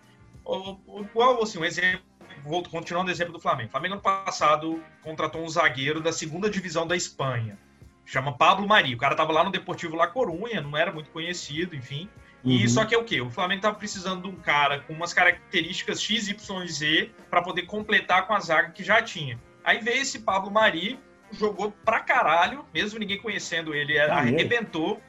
Igual 1.00 1.42
assim, 1.42 1.58
um 1.58 1.64
exemplo 1.64 2.02
vou 2.44 2.62
continuando 2.62 3.08
o 3.08 3.10
exemplo 3.10 3.32
do 3.32 3.40
Flamengo. 3.40 3.70
O 3.70 3.72
Flamengo 3.72 3.94
ano 3.94 4.02
passado 4.02 4.84
contratou 5.00 5.42
um 5.42 5.48
zagueiro 5.48 5.98
da 5.98 6.12
segunda 6.12 6.50
divisão 6.50 6.86
da 6.86 6.94
Espanha. 6.94 7.58
Chama 8.04 8.36
Pablo 8.36 8.68
Mari. 8.68 8.94
O 8.94 8.98
cara 8.98 9.14
tava 9.14 9.32
lá 9.32 9.42
no 9.42 9.50
Deportivo 9.50 9.96
La 9.96 10.08
Corunha, 10.08 10.60
não 10.60 10.76
era 10.76 10.92
muito 10.92 11.08
conhecido, 11.08 11.74
enfim. 11.74 12.06
E 12.44 12.64
uhum. 12.64 12.68
só 12.68 12.84
que 12.84 12.94
é 12.94 12.98
o 12.98 13.04
quê? 13.04 13.22
O 13.22 13.30
Flamengo 13.30 13.62
tava 13.62 13.78
precisando 13.78 14.24
de 14.24 14.28
um 14.28 14.36
cara 14.36 14.80
com 14.80 14.92
umas 14.92 15.14
características 15.14 16.02
X, 16.02 16.28
Y 16.28 16.64
e 16.64 16.68
Z 16.68 17.10
para 17.30 17.40
poder 17.40 17.62
completar 17.62 18.26
com 18.26 18.34
a 18.34 18.40
zaga 18.40 18.72
que 18.72 18.84
já 18.84 19.00
tinha. 19.00 19.40
Aí 19.64 19.78
veio 19.78 20.02
esse 20.02 20.20
Pablo 20.20 20.50
Mari, 20.50 20.98
jogou 21.30 21.72
pra 21.84 22.00
caralho, 22.00 22.64
mesmo 22.72 22.98
ninguém 22.98 23.20
conhecendo 23.20 23.74
ele, 23.74 23.98
ah, 23.98 24.18
arrebentou. 24.18 25.00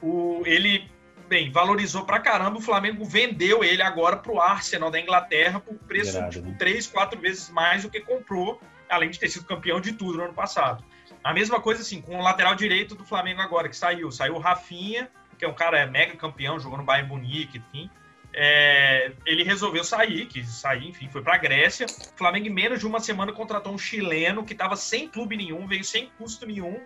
O, 0.00 0.42
ele 0.44 0.90
bem, 1.28 1.50
valorizou 1.50 2.04
pra 2.04 2.20
caramba. 2.20 2.58
O 2.58 2.62
Flamengo 2.62 3.04
vendeu 3.04 3.64
ele 3.64 3.82
agora 3.82 4.16
pro 4.16 4.40
Arsenal 4.40 4.90
da 4.90 5.00
Inglaterra 5.00 5.60
por 5.60 5.74
preço 5.74 6.12
Gerado, 6.12 6.32
tipo, 6.32 6.48
né? 6.48 6.56
três, 6.58 6.86
quatro 6.86 7.18
vezes 7.20 7.48
mais 7.50 7.82
do 7.82 7.90
que 7.90 8.00
comprou, 8.00 8.60
além 8.88 9.10
de 9.10 9.18
ter 9.18 9.28
sido 9.28 9.44
campeão 9.44 9.80
de 9.80 9.92
tudo 9.92 10.18
no 10.18 10.24
ano 10.24 10.34
passado. 10.34 10.84
A 11.22 11.32
mesma 11.32 11.60
coisa 11.60 11.80
assim 11.80 12.00
com 12.00 12.16
o 12.18 12.22
lateral 12.22 12.54
direito 12.54 12.94
do 12.94 13.04
Flamengo 13.04 13.40
agora, 13.40 13.68
que 13.68 13.76
saiu. 13.76 14.12
Saiu 14.12 14.34
o 14.34 14.38
Rafinha, 14.38 15.10
que 15.38 15.44
é 15.44 15.48
um 15.48 15.54
cara 15.54 15.78
é 15.78 15.86
mega 15.86 16.14
campeão, 16.16 16.60
jogou 16.60 16.78
no 16.78 16.84
Bayern 16.84 17.08
Munique, 17.08 17.58
enfim. 17.58 17.90
É, 18.36 19.12
ele 19.24 19.44
resolveu 19.44 19.84
sair, 19.84 20.26
quis 20.26 20.48
sair, 20.48 20.88
enfim, 20.88 21.08
foi 21.08 21.22
para 21.22 21.36
a 21.36 21.38
Grécia. 21.38 21.86
O 21.86 22.18
Flamengo, 22.18 22.48
em 22.48 22.50
menos 22.50 22.80
de 22.80 22.86
uma 22.86 22.98
semana, 22.98 23.32
contratou 23.32 23.72
um 23.72 23.78
chileno 23.78 24.44
que 24.44 24.52
estava 24.52 24.74
sem 24.74 25.08
clube 25.08 25.36
nenhum, 25.36 25.68
veio 25.68 25.84
sem 25.84 26.10
custo 26.18 26.44
nenhum, 26.44 26.80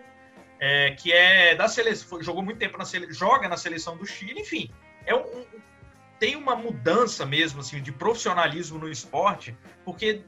é, 0.59 0.91
que 0.91 1.11
é 1.11 1.55
da 1.55 1.67
seleção, 1.67 2.21
jogou 2.21 2.43
muito 2.43 2.59
tempo 2.59 2.77
na 2.77 2.85
seleção, 2.85 3.13
joga 3.13 3.47
na 3.47 3.57
seleção 3.57 3.97
do 3.97 4.05
Chile, 4.05 4.41
enfim, 4.41 4.69
é 5.05 5.15
um, 5.15 5.21
um, 5.21 5.45
tem 6.19 6.35
uma 6.35 6.55
mudança 6.55 7.25
mesmo 7.25 7.61
assim 7.61 7.81
de 7.81 7.91
profissionalismo 7.91 8.77
no 8.77 8.87
esporte, 8.87 9.57
porque 9.83 10.21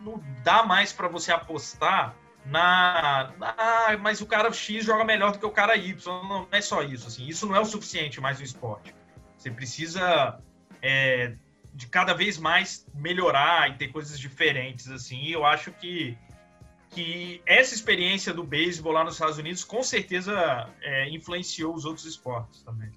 não 0.00 0.22
dá 0.44 0.62
mais 0.62 0.92
para 0.92 1.08
você 1.08 1.32
apostar 1.32 2.14
na, 2.46 3.32
na, 3.36 3.98
mas 4.00 4.20
o 4.20 4.26
cara 4.26 4.52
X 4.52 4.84
joga 4.84 5.04
melhor 5.04 5.32
do 5.32 5.40
que 5.40 5.46
o 5.46 5.50
cara 5.50 5.76
Y, 5.76 5.96
não, 6.06 6.28
não 6.28 6.48
é 6.52 6.60
só 6.60 6.82
isso, 6.82 7.08
assim, 7.08 7.26
isso 7.26 7.46
não 7.46 7.56
é 7.56 7.60
o 7.60 7.64
suficiente 7.64 8.20
mais 8.20 8.38
no 8.38 8.44
esporte. 8.44 8.94
Você 9.36 9.50
precisa 9.50 10.40
é, 10.82 11.32
de 11.74 11.86
cada 11.86 12.12
vez 12.12 12.38
mais 12.38 12.86
melhorar 12.94 13.70
e 13.70 13.74
ter 13.74 13.88
coisas 13.88 14.18
diferentes 14.18 14.90
assim. 14.90 15.22
E 15.22 15.32
eu 15.32 15.44
acho 15.44 15.70
que 15.72 16.16
que 16.90 17.42
essa 17.44 17.74
experiência 17.74 18.32
do 18.32 18.42
beisebol 18.42 18.92
lá 18.92 19.04
nos 19.04 19.14
Estados 19.14 19.36
Unidos 19.36 19.62
com 19.62 19.82
certeza 19.82 20.68
é, 20.82 21.08
influenciou 21.10 21.74
os 21.74 21.84
outros 21.84 22.06
esportes 22.06 22.62
também. 22.62 22.88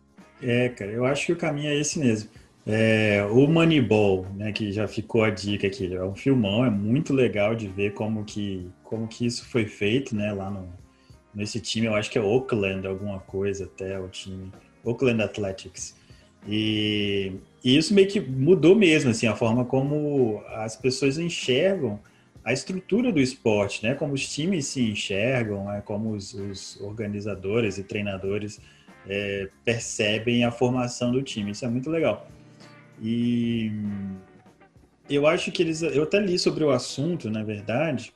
É, 0.42 0.70
cara, 0.70 0.92
eu 0.92 1.06
acho 1.06 1.26
que 1.26 1.34
o 1.34 1.36
caminho 1.36 1.70
é 1.70 1.76
esse 1.76 2.00
mesmo. 2.00 2.30
É, 2.66 3.26
o 3.30 3.48
Moneyball, 3.48 4.26
né, 4.36 4.52
que 4.52 4.72
já 4.72 4.88
ficou 4.88 5.24
a 5.24 5.30
dica 5.30 5.68
aqui, 5.68 5.94
é 5.94 6.04
um 6.04 6.16
filmão, 6.16 6.64
é 6.64 6.70
muito 6.70 7.14
legal 7.14 7.56
de 7.56 7.68
ver 7.68 7.94
como 7.94 8.24
que, 8.24 8.70
como 8.84 9.08
que 9.08 9.26
isso 9.26 9.46
foi 9.46 9.66
feito, 9.66 10.16
né, 10.16 10.32
lá 10.32 10.50
no, 10.50 10.72
nesse 11.34 11.60
time, 11.60 11.88
eu 11.88 11.96
acho 11.96 12.10
que 12.10 12.20
é 12.20 12.22
Oakland, 12.22 12.86
alguma 12.86 13.20
coisa 13.20 13.66
até, 13.66 14.00
o 14.00 14.08
time, 14.08 14.52
Oakland 14.84 15.24
Athletics. 15.24 15.96
E, 16.48 17.34
e 17.64 17.78
isso 17.78 17.94
meio 17.94 18.08
que 18.08 18.20
mudou 18.20 18.76
mesmo, 18.76 19.12
assim, 19.12 19.28
a 19.28 19.36
forma 19.36 19.66
como 19.66 20.44
as 20.48 20.76
pessoas 20.76 21.18
enxergam 21.18 22.00
a 22.44 22.52
estrutura 22.52 23.12
do 23.12 23.20
esporte, 23.20 23.84
né? 23.84 23.94
Como 23.94 24.14
os 24.14 24.28
times 24.28 24.66
se 24.68 24.82
enxergam, 24.82 25.66
né? 25.66 25.82
como 25.86 26.12
os, 26.12 26.34
os 26.34 26.82
organizadores 26.82 27.78
e 27.78 27.84
treinadores 27.84 28.60
é, 29.08 29.48
percebem 29.64 30.44
a 30.44 30.52
formação 30.52 31.12
do 31.12 31.22
time. 31.22 31.52
Isso 31.52 31.66
é 31.66 31.68
muito 31.68 31.90
legal. 31.90 32.28
E 33.00 33.72
eu 35.10 35.28
acho 35.28 35.52
que 35.52 35.62
eles, 35.62 35.82
eu 35.82 36.04
até 36.04 36.20
li 36.20 36.38
sobre 36.40 36.64
o 36.64 36.72
assunto, 36.72 37.30
na 37.30 37.44
verdade, 37.44 38.14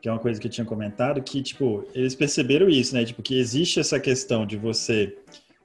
que 0.00 0.08
é 0.08 0.12
uma 0.12 0.18
coisa 0.18 0.40
que 0.40 0.46
eu 0.46 0.50
tinha 0.50 0.64
comentado, 0.64 1.22
que 1.22 1.42
tipo 1.42 1.86
eles 1.94 2.14
perceberam 2.14 2.68
isso, 2.68 2.94
né? 2.94 3.04
Tipo 3.04 3.22
que 3.22 3.38
existe 3.38 3.80
essa 3.80 4.00
questão 4.00 4.46
de 4.46 4.56
você 4.56 5.16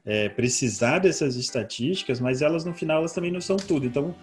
é, 0.06 0.30
precisar 0.30 1.00
dessas 1.00 1.36
estatísticas, 1.36 2.20
mas 2.20 2.42
elas 2.42 2.66
no 2.66 2.74
final 2.74 3.00
elas 3.00 3.14
também 3.14 3.32
não 3.32 3.42
são 3.42 3.58
tudo. 3.58 3.86
Então 3.86 4.16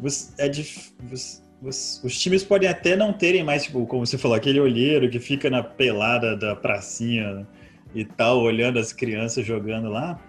você, 0.00 0.30
é 0.38 0.48
dif, 0.48 0.92
você, 1.08 1.42
os, 1.62 2.00
os, 2.04 2.18
times 2.18 2.44
podem 2.44 2.68
até 2.68 2.94
não 2.96 3.12
terem 3.12 3.42
mais, 3.42 3.64
tipo, 3.64 3.86
como 3.86 4.04
você 4.04 4.18
falou, 4.18 4.36
aquele 4.36 4.60
olheiro 4.60 5.08
que 5.08 5.18
fica 5.18 5.48
na 5.48 5.62
pelada 5.62 6.36
da 6.36 6.54
pracinha 6.54 7.46
e 7.94 8.04
tal, 8.04 8.42
olhando 8.42 8.78
as 8.78 8.92
crianças 8.92 9.46
jogando 9.46 9.88
lá. 9.88 10.20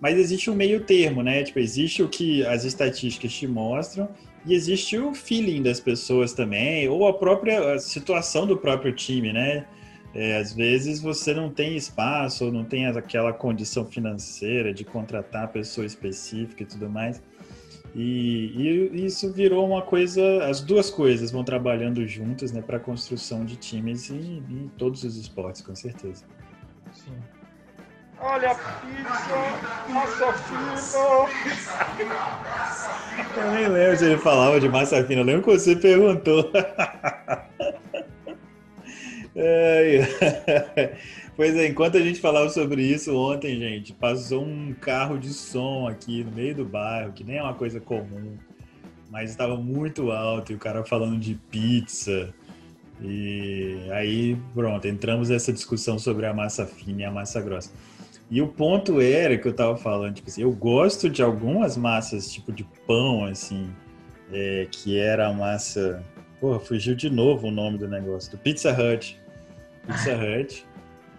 Mas 0.00 0.18
existe 0.18 0.50
um 0.50 0.54
meio 0.54 0.80
termo, 0.80 1.22
né? 1.22 1.42
Tipo, 1.42 1.58
existe 1.58 2.02
o 2.02 2.08
que 2.08 2.44
as 2.46 2.64
estatísticas 2.64 3.32
te 3.32 3.46
mostram 3.46 4.08
e 4.46 4.54
existe 4.54 4.96
o 4.98 5.14
feeling 5.14 5.62
das 5.62 5.78
pessoas 5.78 6.32
também, 6.32 6.88
ou 6.88 7.06
a 7.06 7.12
própria 7.12 7.74
a 7.74 7.78
situação 7.78 8.46
do 8.46 8.56
próprio 8.56 8.92
time, 8.92 9.32
né? 9.32 9.66
É, 10.14 10.38
às 10.38 10.52
vezes 10.52 11.00
você 11.00 11.32
não 11.32 11.50
tem 11.50 11.76
espaço 11.76 12.46
ou 12.46 12.52
não 12.52 12.64
tem 12.64 12.86
aquela 12.86 13.32
condição 13.32 13.84
financeira 13.84 14.74
de 14.74 14.84
contratar 14.84 15.44
a 15.44 15.48
pessoa 15.48 15.86
específica 15.86 16.64
e 16.64 16.66
tudo 16.66 16.88
mais. 16.90 17.22
E, 17.94 18.90
e, 18.92 19.04
isso 19.04 19.32
virou 19.32 19.66
uma 19.66 19.82
coisa, 19.82 20.44
as 20.44 20.60
duas 20.60 20.90
coisas 20.90 21.30
vão 21.30 21.42
trabalhando 21.42 22.06
juntas 22.06 22.52
né, 22.52 22.62
para 22.62 22.76
a 22.76 22.80
construção 22.80 23.44
de 23.44 23.56
times 23.56 24.10
em, 24.10 24.44
em, 24.48 24.70
todos 24.76 25.02
os 25.02 25.16
esportes, 25.16 25.62
com 25.62 25.74
certeza. 25.74 26.24
Sim. 26.92 27.16
Olha 28.20 28.50
a 28.50 28.54
pizza, 28.54 29.92
massa 29.92 30.32
fina. 30.34 30.74
Eu 33.36 33.52
nem 33.52 33.68
lembro 33.68 33.96
se 33.96 34.04
ele 34.04 34.18
falava 34.18 34.60
de 34.60 34.68
massa 34.68 35.02
fina, 35.04 35.22
eu 35.22 35.24
lembro 35.24 35.42
que 35.42 35.58
você 35.58 35.74
perguntou. 35.74 36.52
é, 39.34 40.96
Pois 41.40 41.56
é, 41.56 41.68
enquanto 41.68 41.96
a 41.96 42.00
gente 42.00 42.20
falava 42.20 42.50
sobre 42.50 42.82
isso 42.82 43.16
ontem, 43.16 43.58
gente, 43.58 43.94
passou 43.94 44.44
um 44.44 44.74
carro 44.74 45.18
de 45.18 45.32
som 45.32 45.88
aqui 45.88 46.22
no 46.22 46.32
meio 46.32 46.54
do 46.54 46.66
bairro, 46.66 47.12
que 47.12 47.24
nem 47.24 47.38
é 47.38 47.42
uma 47.42 47.54
coisa 47.54 47.80
comum, 47.80 48.36
mas 49.10 49.30
estava 49.30 49.56
muito 49.56 50.10
alto 50.10 50.52
e 50.52 50.54
o 50.54 50.58
cara 50.58 50.84
falando 50.84 51.18
de 51.18 51.36
pizza. 51.50 52.34
E 53.00 53.88
aí, 53.92 54.36
pronto, 54.52 54.86
entramos 54.86 55.30
nessa 55.30 55.50
discussão 55.50 55.98
sobre 55.98 56.26
a 56.26 56.34
massa 56.34 56.66
fina 56.66 57.00
e 57.00 57.04
a 57.04 57.10
massa 57.10 57.40
grossa. 57.40 57.72
E 58.30 58.42
o 58.42 58.46
ponto 58.46 59.00
era 59.00 59.38
que 59.38 59.48
eu 59.48 59.54
tava 59.54 59.76
falando, 59.76 60.14
tipo 60.14 60.28
assim, 60.28 60.42
eu 60.42 60.52
gosto 60.52 61.08
de 61.08 61.22
algumas 61.22 61.76
massas, 61.76 62.30
tipo 62.30 62.52
de 62.52 62.64
pão, 62.86 63.24
assim, 63.24 63.70
é, 64.32 64.68
que 64.70 64.98
era 64.98 65.28
a 65.28 65.32
massa. 65.32 66.04
Porra, 66.38 66.60
fugiu 66.60 66.94
de 66.94 67.08
novo 67.10 67.48
o 67.48 67.50
nome 67.50 67.78
do 67.78 67.88
negócio, 67.88 68.30
do 68.30 68.38
Pizza 68.38 68.70
Hut. 68.72 69.19
Pizza 69.86 70.14
Hut. 70.14 70.66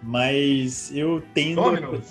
Mas 0.02 0.90
eu 0.94 1.22
tendo. 1.34 2.02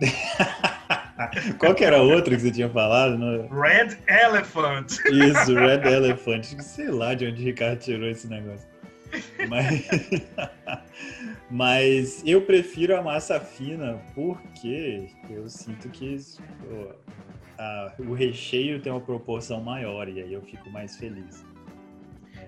Qual 1.58 1.74
que 1.74 1.84
era 1.84 2.02
outro 2.02 2.34
que 2.34 2.42
você 2.42 2.50
tinha 2.50 2.68
falado? 2.68 3.16
No... 3.16 3.48
Red 3.48 3.98
Elephant. 4.08 4.90
Isso, 5.06 5.54
Red 5.54 5.88
Elephant. 5.88 6.44
Sei 6.60 6.90
lá 6.90 7.14
de 7.14 7.26
onde 7.26 7.42
o 7.42 7.44
Ricardo 7.44 7.78
tirou 7.78 8.08
esse 8.08 8.26
negócio. 8.26 8.68
Mas, 9.48 9.86
Mas 11.50 12.22
eu 12.26 12.42
prefiro 12.42 12.96
a 12.96 13.02
massa 13.02 13.38
fina 13.38 14.00
porque 14.14 15.08
eu 15.30 15.48
sinto 15.48 15.88
que 15.88 16.16
pô, 16.60 16.94
a, 17.58 17.92
o 17.98 18.12
recheio 18.12 18.80
tem 18.80 18.90
uma 18.90 19.00
proporção 19.00 19.60
maior 19.60 20.08
e 20.08 20.20
aí 20.20 20.32
eu 20.32 20.42
fico 20.42 20.68
mais 20.70 20.96
feliz. 20.96 21.44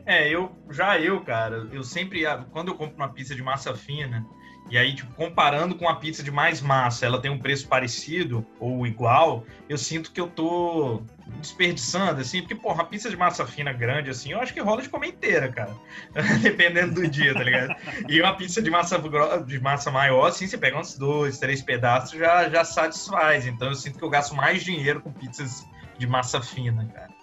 É, 0.07 0.29
eu 0.29 0.57
já 0.71 0.99
eu, 0.99 1.21
cara, 1.21 1.69
eu 1.73 1.83
sempre 1.83 2.23
quando 2.53 2.69
eu 2.69 2.77
compro 2.77 2.97
uma 2.97 3.09
pizza 3.09 3.35
de 3.35 3.42
massa 3.42 3.75
fina, 3.75 4.25
e 4.69 4.77
aí, 4.77 4.95
tipo, 4.95 5.12
comparando 5.14 5.77
com 5.77 5.88
a 5.88 5.95
pizza 5.95 6.23
de 6.23 6.31
mais 6.31 6.61
massa, 6.61 7.07
ela 7.07 7.21
tem 7.21 7.31
um 7.31 7.38
preço 7.38 7.69
parecido 7.69 8.45
ou 8.59 8.87
igual, 8.87 9.45
eu 9.69 9.79
sinto 9.79 10.11
que 10.11 10.21
eu 10.21 10.29
tô 10.29 11.03
desperdiçando, 11.38 12.21
assim, 12.21 12.40
porque, 12.40 12.55
porra, 12.55 12.83
a 12.83 12.87
pizza 12.87 13.09
de 13.09 13.16
massa 13.16 13.47
fina 13.47 13.73
grande, 13.73 14.11
assim, 14.11 14.33
eu 14.33 14.40
acho 14.40 14.53
que 14.53 14.61
rola 14.61 14.83
de 14.83 14.88
comer 14.88 15.09
inteira, 15.09 15.53
cara. 15.53 15.75
Dependendo 16.42 16.95
do 16.95 17.09
dia, 17.09 17.33
tá 17.33 17.45
ligado? 17.45 17.77
E 18.09 18.21
uma 18.21 18.35
pizza 18.35 18.61
de 18.61 18.71
massa, 18.71 18.99
de 19.47 19.61
massa 19.61 19.90
maior, 19.90 20.27
assim, 20.27 20.49
você 20.49 20.59
pega 20.59 20.79
uns 20.79 20.99
dois, 20.99 21.38
três 21.38 21.62
pedaços, 21.62 22.19
já, 22.19 22.49
já 22.49 22.64
satisfaz. 22.64 23.47
Então 23.47 23.69
eu 23.69 23.75
sinto 23.75 23.99
que 23.99 24.05
eu 24.05 24.11
gasto 24.11 24.35
mais 24.35 24.64
dinheiro 24.64 25.01
com 25.01 25.12
pizzas 25.12 25.64
de 25.97 26.07
massa 26.09 26.40
fina, 26.40 26.87
cara. 26.92 27.16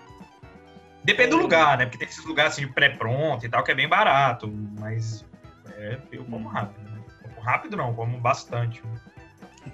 Depende 1.03 1.31
do 1.31 1.37
lugar, 1.37 1.77
né? 1.77 1.85
Porque 1.85 1.97
tem 1.97 2.07
esses 2.07 2.25
lugares 2.25 2.53
assim 2.53 2.65
de 2.65 2.73
pré-pronto 2.73 3.45
e 3.45 3.49
tal, 3.49 3.63
que 3.63 3.71
é 3.71 3.75
bem 3.75 3.87
barato, 3.87 4.47
mas 4.79 5.25
é, 5.77 5.97
eu 6.11 6.23
como 6.25 6.47
rápido 6.47 6.93
rápido 7.43 7.77
não, 7.77 7.93
como 7.93 8.17
bastante. 8.19 8.81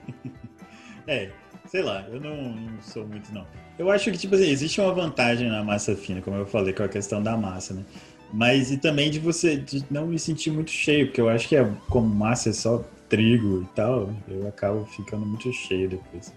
é, 1.08 1.30
sei 1.68 1.82
lá, 1.82 2.06
eu 2.10 2.20
não, 2.20 2.36
não, 2.36 2.82
sou 2.82 3.06
muito, 3.06 3.32
não. 3.34 3.46
Eu 3.78 3.89
acho 3.89 4.12
que, 4.12 4.18
tipo 4.18 4.36
assim, 4.36 4.50
existe 4.50 4.82
uma 4.82 4.94
vantagem 4.94 5.48
na 5.48 5.63
massa 5.63 5.96
fina, 5.96 6.22
como 6.22 6.36
eu 6.36 6.46
falei, 6.46 6.74
com 6.74 6.84
a 6.84 6.89
questão 6.89 7.22
da 7.22 7.38
massa, 7.38 7.74
né? 7.74 7.86
Mas 8.34 8.72
e 8.72 8.78
também 8.78 9.10
de 9.10 9.20
você 9.20 9.58
de 9.58 9.84
não 9.89 10.08
me 10.08 10.20
sentir 10.20 10.52
muito 10.52 10.72
cheio, 10.72 11.08
porque 11.08 11.22
eu 11.22 11.30
acho 11.30 11.48
que 11.48 11.56
é, 11.56 11.68
como 11.89 12.08
massa 12.08 12.50
é 12.50 12.54
só 12.54 12.84
trigo 13.08 13.63
e 13.63 13.76
tal, 13.76 14.13
eu 14.28 14.48
acabo 14.48 14.86
ficando 14.86 15.26
muito 15.26 15.52
cheio 15.54 15.89
depois. 15.89 16.34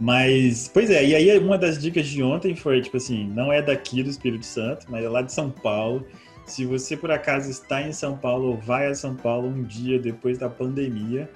Mas, 0.00 0.66
pois 0.66 0.88
é, 0.88 1.04
e 1.04 1.14
aí 1.14 1.38
uma 1.38 1.58
das 1.58 1.78
dicas 1.78 2.06
de 2.06 2.22
ontem 2.22 2.56
foi, 2.56 2.80
tipo 2.80 2.96
assim, 2.96 3.28
não 3.28 3.52
é 3.52 3.60
daqui 3.60 4.02
do 4.02 4.08
Espírito 4.08 4.46
Santo, 4.46 4.86
mas 4.88 5.04
é 5.04 5.08
lá 5.08 5.20
de 5.20 5.30
São 5.30 5.50
Paulo. 5.50 6.06
Se 6.46 6.64
você 6.64 6.96
por 6.96 7.10
acaso 7.10 7.50
está 7.50 7.82
em 7.82 7.92
São 7.92 8.16
Paulo 8.16 8.48
ou 8.48 8.56
vai 8.56 8.86
a 8.86 8.94
São 8.94 9.14
Paulo 9.14 9.46
um 9.46 9.62
dia 9.62 9.98
depois 9.98 10.38
da 10.38 10.48
pandemia, 10.48 11.30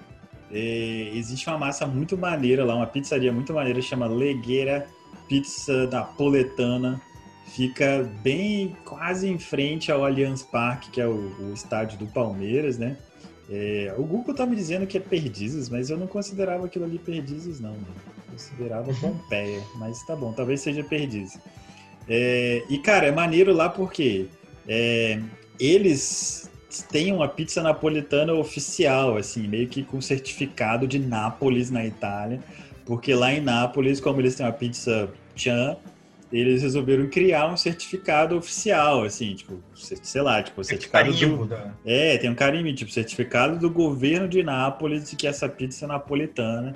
é, 0.50 1.10
existe 1.14 1.46
uma 1.46 1.58
massa 1.58 1.86
muito 1.86 2.16
maneira 2.16 2.64
lá, 2.64 2.74
uma 2.74 2.86
pizzaria 2.86 3.30
muito 3.30 3.52
maneira, 3.52 3.82
chama 3.82 4.06
Legueira 4.06 4.86
Pizza 5.28 5.86
Napoletana. 5.88 7.00
Fica 7.54 8.10
bem 8.22 8.74
quase 8.84 9.28
em 9.28 9.38
frente 9.38 9.92
ao 9.92 10.04
Allianz 10.04 10.42
Parque, 10.42 10.90
que 10.90 11.00
é 11.02 11.06
o, 11.06 11.32
o 11.38 11.52
estádio 11.52 11.98
do 11.98 12.06
Palmeiras, 12.06 12.78
né? 12.78 12.96
É, 13.50 13.94
o 13.98 14.04
Google 14.04 14.34
tá 14.34 14.46
me 14.46 14.56
dizendo 14.56 14.86
que 14.86 14.96
é 14.96 15.00
Perdizes, 15.00 15.68
mas 15.68 15.90
eu 15.90 15.98
não 15.98 16.06
considerava 16.06 16.64
aquilo 16.64 16.86
ali 16.86 16.98
Perdizes, 16.98 17.60
não. 17.60 17.72
Mano. 17.72 18.13
Considerava 18.34 18.90
uhum. 18.90 18.96
Pompeia, 18.96 19.62
mas 19.76 20.02
tá 20.04 20.16
bom, 20.16 20.32
talvez 20.32 20.60
seja 20.60 20.82
Perdizes. 20.82 21.38
É, 22.08 22.64
e, 22.68 22.78
cara, 22.78 23.06
é 23.06 23.12
maneiro 23.12 23.52
lá 23.52 23.68
porque 23.68 24.26
é, 24.68 25.20
eles 25.58 26.50
têm 26.90 27.12
uma 27.12 27.28
pizza 27.28 27.62
napolitana 27.62 28.34
oficial, 28.34 29.16
assim, 29.16 29.46
meio 29.46 29.68
que 29.68 29.84
com 29.84 30.00
certificado 30.00 30.86
de 30.86 30.98
Nápoles 30.98 31.70
na 31.70 31.86
Itália, 31.86 32.40
porque 32.84 33.14
lá 33.14 33.32
em 33.32 33.40
Nápoles, 33.40 34.00
como 34.00 34.20
eles 34.20 34.34
têm 34.34 34.44
uma 34.44 34.52
pizza 34.52 35.08
Chan, 35.36 35.76
eles 36.32 36.62
resolveram 36.62 37.06
criar 37.06 37.46
um 37.46 37.56
certificado 37.56 38.36
oficial, 38.36 39.04
assim, 39.04 39.34
tipo, 39.34 39.62
sei 39.74 40.20
lá, 40.20 40.42
tipo, 40.42 40.64
certificado 40.64 41.12
do... 41.12 41.46
Da... 41.46 41.72
É, 41.86 42.18
tem 42.18 42.28
um 42.28 42.34
carimbo, 42.34 42.72
tipo, 42.74 42.90
certificado 42.90 43.56
do 43.56 43.70
governo 43.70 44.26
de 44.26 44.42
Nápoles 44.42 45.08
de 45.08 45.14
que 45.14 45.28
essa 45.28 45.48
pizza 45.48 45.84
é 45.84 45.88
napolitana, 45.88 46.74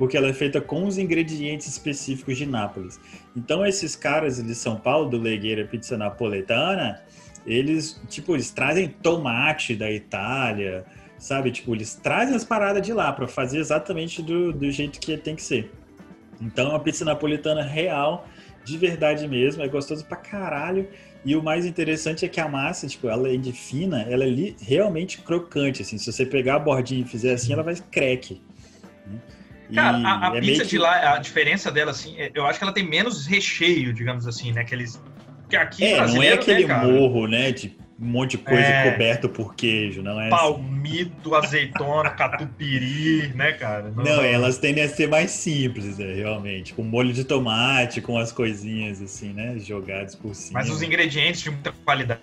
porque 0.00 0.16
ela 0.16 0.28
é 0.28 0.32
feita 0.32 0.62
com 0.62 0.86
os 0.86 0.96
ingredientes 0.96 1.66
específicos 1.66 2.38
de 2.38 2.46
Nápoles. 2.46 2.98
Então, 3.36 3.66
esses 3.66 3.94
caras 3.94 4.42
de 4.42 4.54
São 4.54 4.76
Paulo, 4.76 5.10
do 5.10 5.18
Legueira 5.18 5.66
Pizza 5.66 5.94
Napoletana, 5.98 7.02
eles, 7.44 8.00
tipo, 8.08 8.34
eles 8.34 8.50
trazem 8.50 8.88
tomate 8.88 9.76
da 9.76 9.92
Itália, 9.92 10.86
sabe? 11.18 11.50
Tipo, 11.50 11.74
eles 11.74 11.96
trazem 11.96 12.34
as 12.34 12.42
paradas 12.42 12.80
de 12.80 12.94
lá 12.94 13.12
para 13.12 13.28
fazer 13.28 13.58
exatamente 13.58 14.22
do, 14.22 14.54
do 14.54 14.70
jeito 14.70 14.98
que 14.98 15.18
tem 15.18 15.36
que 15.36 15.42
ser. 15.42 15.70
Então, 16.40 16.74
a 16.74 16.80
pizza 16.80 17.04
napolitana 17.04 17.62
real, 17.62 18.26
de 18.64 18.78
verdade 18.78 19.28
mesmo, 19.28 19.62
é 19.62 19.68
gostoso 19.68 20.06
pra 20.06 20.16
caralho. 20.16 20.88
E 21.26 21.36
o 21.36 21.42
mais 21.42 21.66
interessante 21.66 22.24
é 22.24 22.28
que 22.28 22.40
a 22.40 22.48
massa, 22.48 22.86
tipo, 22.86 23.06
é 23.06 23.36
de 23.36 23.52
fina, 23.52 24.00
ela 24.08 24.24
é 24.24 24.54
realmente 24.62 25.20
crocante, 25.20 25.82
assim. 25.82 25.98
Se 25.98 26.10
você 26.10 26.24
pegar 26.24 26.54
a 26.54 26.58
bordinha 26.58 27.02
e 27.02 27.04
fizer 27.04 27.34
assim, 27.34 27.52
ela 27.52 27.62
vai 27.62 27.74
crack. 27.90 28.40
Né? 29.06 29.20
Cara, 29.74 29.98
a, 29.98 30.32
a 30.32 30.36
é 30.36 30.40
pizza 30.40 30.64
de 30.64 30.78
lá, 30.78 31.14
a 31.14 31.18
diferença 31.18 31.70
dela, 31.70 31.90
assim, 31.90 32.16
é, 32.18 32.30
eu 32.34 32.46
acho 32.46 32.58
que 32.58 32.64
ela 32.64 32.72
tem 32.72 32.88
menos 32.88 33.26
recheio, 33.26 33.92
digamos 33.92 34.26
assim, 34.26 34.52
né? 34.52 34.62
Aqueles 34.62 35.00
porque 35.50 35.56
aqui 35.56 35.84
é, 35.84 36.06
não 36.06 36.22
é 36.22 36.32
aquele 36.32 36.64
né, 36.64 36.84
morro, 36.84 37.26
né? 37.26 37.50
De 37.50 37.76
um 38.00 38.06
monte 38.06 38.36
de 38.36 38.38
coisa 38.38 38.62
é... 38.62 38.92
coberto 38.92 39.28
por 39.28 39.56
queijo, 39.56 40.00
não 40.00 40.20
é? 40.20 40.28
Assim. 40.28 40.36
Palmito, 40.36 41.34
assim. 41.34 41.46
azeitona, 41.46 42.10
catupiry, 42.10 43.32
né, 43.34 43.52
cara? 43.54 43.90
Não, 43.90 44.04
não, 44.04 44.22
elas 44.22 44.58
tendem 44.58 44.84
a 44.84 44.88
ser 44.88 45.08
mais 45.08 45.32
simples, 45.32 45.98
né, 45.98 46.14
realmente. 46.14 46.72
Com 46.72 46.84
molho 46.84 47.12
de 47.12 47.24
tomate, 47.24 48.00
com 48.00 48.16
as 48.16 48.30
coisinhas 48.30 49.02
assim, 49.02 49.32
né? 49.32 49.58
Jogadas 49.58 50.14
por 50.14 50.36
cima. 50.36 50.60
Mas 50.60 50.70
os 50.70 50.82
ingredientes 50.82 51.40
de 51.40 51.50
muita 51.50 51.72
qualidade, 51.84 52.20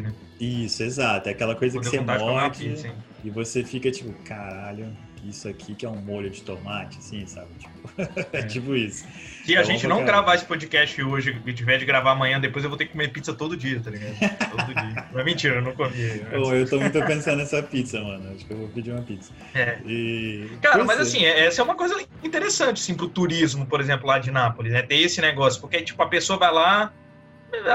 né? 0.00 0.14
Isso, 0.38 0.84
exato. 0.84 1.28
É 1.28 1.32
aquela 1.32 1.56
coisa 1.56 1.80
que 1.80 1.84
você 1.84 2.00
morde 2.00 2.94
e 3.24 3.30
você 3.30 3.64
fica 3.64 3.90
tipo, 3.90 4.12
caralho, 4.22 4.96
isso 5.24 5.48
aqui 5.48 5.74
que 5.74 5.86
é 5.86 5.88
um 5.88 5.96
molho 5.96 6.30
de 6.30 6.42
tomate, 6.42 6.98
assim, 6.98 7.26
sabe? 7.26 7.48
Tipo, 7.58 7.90
é. 8.32 8.38
é 8.38 8.42
tipo 8.42 8.74
isso. 8.74 9.06
Se 9.44 9.56
a 9.56 9.60
é 9.60 9.64
gente 9.64 9.86
não 9.86 10.04
gravar 10.04 10.34
esse 10.34 10.44
podcast 10.44 11.02
hoje 11.02 11.40
e 11.44 11.52
tiver 11.52 11.78
de 11.78 11.84
gravar 11.84 12.12
amanhã, 12.12 12.40
depois 12.40 12.64
eu 12.64 12.70
vou 12.70 12.78
ter 12.78 12.86
que 12.86 12.92
comer 12.92 13.08
pizza 13.08 13.32
todo 13.32 13.56
dia, 13.56 13.80
tá 13.80 13.90
ligado? 13.90 14.16
Todo 14.50 14.66
dia. 14.74 15.06
Não 15.12 15.20
é 15.20 15.24
mentira, 15.24 15.56
eu 15.56 15.62
não 15.62 15.72
comi. 15.72 15.92
Oh, 16.32 16.54
eu 16.54 16.68
tô 16.68 16.80
muito 16.80 16.98
pensando 17.04 17.38
nessa 17.38 17.62
pizza, 17.62 18.00
mano. 18.00 18.32
Acho 18.34 18.46
que 18.46 18.52
eu 18.52 18.56
vou 18.56 18.68
pedir 18.68 18.92
uma 18.92 19.02
pizza. 19.02 19.32
É. 19.54 19.78
E... 19.84 20.48
Cara, 20.62 20.84
mas 20.84 20.98
assim, 21.00 21.24
é, 21.24 21.46
essa 21.46 21.60
é 21.60 21.64
uma 21.64 21.74
coisa 21.74 22.02
interessante, 22.24 22.80
assim, 22.80 22.94
pro 22.94 23.08
turismo, 23.08 23.66
por 23.66 23.80
exemplo, 23.80 24.06
lá 24.06 24.18
de 24.18 24.30
Nápoles, 24.30 24.72
né? 24.72 24.82
Ter 24.82 24.96
esse 24.96 25.20
negócio, 25.20 25.60
porque, 25.60 25.82
tipo, 25.82 26.02
a 26.02 26.06
pessoa 26.06 26.38
vai 26.38 26.52
lá, 26.52 26.92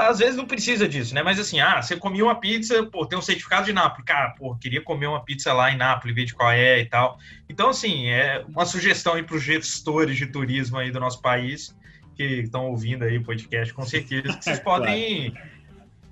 às 0.08 0.18
vezes 0.18 0.36
não 0.36 0.46
precisa 0.46 0.88
disso, 0.88 1.14
né? 1.14 1.22
Mas 1.22 1.38
assim, 1.38 1.60
ah, 1.60 1.80
você 1.80 1.96
comia 1.96 2.24
uma 2.24 2.38
pizza, 2.38 2.84
pô, 2.86 3.06
tem 3.06 3.18
um 3.18 3.22
certificado 3.22 3.66
de 3.66 3.72
Nápoles. 3.72 4.04
Cara, 4.04 4.30
pô, 4.30 4.54
queria 4.56 4.82
comer 4.82 5.06
uma 5.06 5.24
pizza 5.24 5.52
lá 5.52 5.70
em 5.70 5.76
Nápoles, 5.76 6.14
ver 6.14 6.24
de 6.24 6.34
qual 6.34 6.50
é 6.50 6.80
e 6.80 6.86
tal. 6.86 7.18
Então, 7.48 7.70
assim, 7.70 8.08
é 8.08 8.44
uma 8.48 8.66
sugestão 8.66 9.14
aí 9.14 9.22
para 9.22 9.36
os 9.36 9.42
gestores 9.42 10.16
de 10.16 10.26
turismo 10.26 10.78
aí 10.78 10.90
do 10.90 10.98
nosso 10.98 11.22
país, 11.22 11.76
que 12.16 12.24
estão 12.24 12.66
ouvindo 12.66 13.04
aí 13.04 13.18
o 13.18 13.22
podcast, 13.22 13.72
com 13.72 13.84
certeza, 13.84 14.36
que 14.36 14.44
vocês 14.44 14.58
podem 14.60 15.30
claro. 15.30 15.48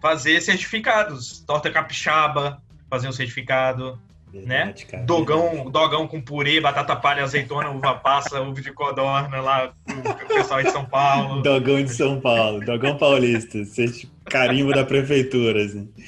fazer 0.00 0.40
certificados. 0.40 1.40
Torta 1.40 1.70
capixaba, 1.70 2.62
fazer 2.88 3.08
um 3.08 3.12
certificado 3.12 4.00
né? 4.44 4.74
Cara, 4.88 5.04
dogão, 5.04 5.70
dogão 5.70 6.06
com 6.06 6.20
purê, 6.20 6.60
batata 6.60 6.96
palha, 6.96 7.22
azeitona, 7.22 7.70
uva 7.70 7.94
passa, 7.94 8.40
uva 8.40 8.60
de 8.60 8.72
codorna 8.72 9.40
lá, 9.40 9.72
o 9.88 10.28
pessoal 10.28 10.62
de 10.62 10.70
São 10.70 10.84
Paulo. 10.84 11.42
Dogão 11.42 11.82
de 11.82 11.90
São 11.90 12.20
Paulo, 12.20 12.64
dogão 12.64 12.98
paulista, 12.98 13.58
carimbo 14.24 14.72
da 14.72 14.84
prefeitura, 14.84 15.64
assim. 15.64 15.88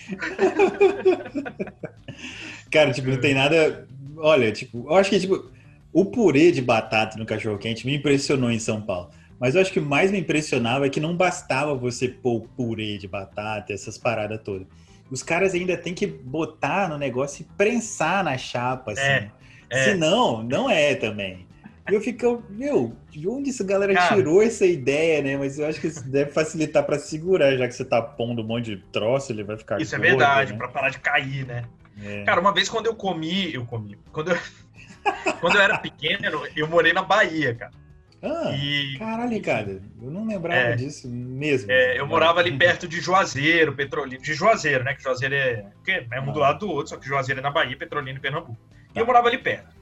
Cara, 2.71 2.93
tipo, 2.93 3.09
não 3.09 3.21
tem 3.21 3.35
nada. 3.35 3.87
Olha, 4.19 4.53
tipo, 4.53 4.87
eu 4.89 4.97
acho 4.97 5.11
que 5.11 5.21
tipo, 5.21 5.51
o 5.93 6.05
purê 6.05 6.53
de 6.53 6.61
batata 6.61 7.17
no 7.17 7.25
cachorro 7.25 7.59
quente 7.59 7.87
me 7.87 7.97
impressionou 7.97 8.51
em 8.51 8.59
São 8.59 8.81
Paulo. 8.81 9.11
Mas 9.41 9.55
eu 9.55 9.61
acho 9.61 9.73
que 9.73 9.79
o 9.79 9.85
mais 9.85 10.11
me 10.11 10.19
impressionava 10.19 10.87
é 10.87 10.91
que 10.91 10.99
não 10.99 11.17
bastava 11.17 11.73
você 11.75 12.09
pôr 12.09 12.49
purê 12.57 12.99
de 12.99 13.07
batata, 13.07 13.73
essas 13.73 13.97
paradas 13.97 14.41
todas 14.43 14.67
os 15.11 15.23
caras 15.23 15.55
ainda 15.55 15.77
têm 15.77 15.95
que 15.95 16.07
botar 16.07 16.89
no 16.89 16.99
negócio 16.99 17.43
e 17.43 17.57
prensar 17.57 18.23
na 18.23 18.37
chapa, 18.37 18.93
assim. 18.93 19.01
É, 19.03 19.31
é. 19.71 19.85
Senão, 19.85 20.43
não 20.43 20.69
é 20.69 20.95
também. 20.95 21.47
E 21.91 21.95
eu 21.95 22.01
fico, 22.03 22.43
meu, 22.51 22.95
de 23.11 23.27
onde 23.27 23.49
essa 23.49 23.65
galera 23.65 23.95
cara, 23.95 24.15
tirou 24.15 24.43
essa 24.43 24.67
ideia, 24.67 25.23
né? 25.23 25.39
Mas 25.39 25.59
eu 25.59 25.67
acho 25.67 25.81
que 25.81 25.87
isso 25.87 26.07
deve 26.07 26.31
facilitar 26.31 26.85
para 26.85 26.99
segurar, 26.99 27.57
já 27.57 27.67
que 27.67 27.75
você 27.75 27.85
tá 27.85 28.03
pondo 28.03 28.43
um 28.43 28.47
monte 28.47 28.77
de 28.77 28.83
troço, 28.93 29.33
ele 29.33 29.43
vai 29.43 29.57
ficar. 29.57 29.81
Isso 29.81 29.95
é 29.95 29.99
gordo, 29.99 30.07
é 30.07 30.11
verdade, 30.11 30.53
né? 30.53 30.59
para 30.59 30.69
parar 30.69 30.91
de 30.91 30.99
cair, 30.99 31.47
né? 31.47 31.65
É. 32.03 32.25
Cara, 32.25 32.41
uma 32.41 32.53
vez 32.53 32.69
quando 32.69 32.87
eu 32.87 32.95
comi, 32.95 33.55
eu 33.55 33.65
comi. 33.65 33.99
Quando 34.13 34.33
eu, 34.33 34.39
quando 35.41 35.57
eu 35.57 35.63
era 35.63 35.79
pequeno, 35.79 36.47
eu 36.55 36.69
morei 36.69 36.93
na 36.93 37.03
Bahia, 37.03 37.55
cara. 37.55 37.73
Ah, 38.21 38.51
e, 38.51 38.99
caralho, 38.99 39.43
cara, 39.43 39.81
eu 40.03 40.11
não 40.11 40.27
lembrava 40.27 40.61
é, 40.61 40.77
disso 40.77 41.09
mesmo. 41.09 41.71
É, 41.71 42.01
eu 42.01 42.07
morava 42.07 42.41
ali 42.41 42.57
perto 42.57 42.89
de 42.89 43.01
Juazeiro, 43.01 43.75
Petrolina, 43.75 44.21
de 44.21 44.35
Juazeiro, 44.35 44.83
né? 44.83 44.95
Que 44.95 45.03
Juazeiro 45.03 45.35
é, 45.35 45.67
é 45.87 46.21
um 46.21 46.31
ah. 46.31 46.33
do 46.33 46.39
lado 46.41 46.59
do 46.61 46.69
outro, 46.69 46.89
só 46.89 46.97
que 46.97 47.07
Juazeiro 47.07 47.41
é 47.41 47.43
na 47.43 47.51
Bahia, 47.51 47.77
Petrolina 47.77 48.19
em 48.19 48.21
Pernambuco. 48.21 48.59
E 48.95 48.99
eu 48.99 49.05
tá. 49.05 49.07
morava 49.07 49.29
ali 49.29 49.39
perto. 49.39 49.77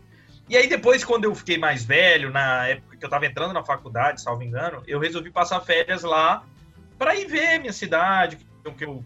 E 0.48 0.56
aí 0.56 0.68
depois, 0.68 1.02
quando 1.02 1.24
eu 1.24 1.34
fiquei 1.34 1.56
mais 1.56 1.84
velho, 1.84 2.30
na 2.30 2.68
época 2.68 2.96
que 2.96 3.04
eu 3.04 3.08
tava 3.08 3.24
entrando 3.26 3.54
na 3.54 3.64
faculdade, 3.64 4.20
salvo 4.20 4.42
engano, 4.42 4.82
eu 4.86 4.98
resolvi 4.98 5.30
passar 5.30 5.60
férias 5.60 6.02
lá 6.02 6.44
para 6.98 7.16
ir 7.16 7.26
ver 7.26 7.58
minha 7.58 7.72
cidade, 7.72 8.38
que 8.76 8.84
eu 8.84 9.02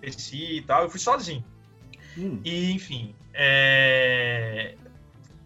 cresci 0.00 0.56
e 0.56 0.62
tal. 0.62 0.84
Eu 0.84 0.90
fui 0.90 0.98
sozinho. 0.98 1.44
Hum. 2.16 2.40
E, 2.42 2.72
enfim, 2.72 3.14
é 3.34 4.74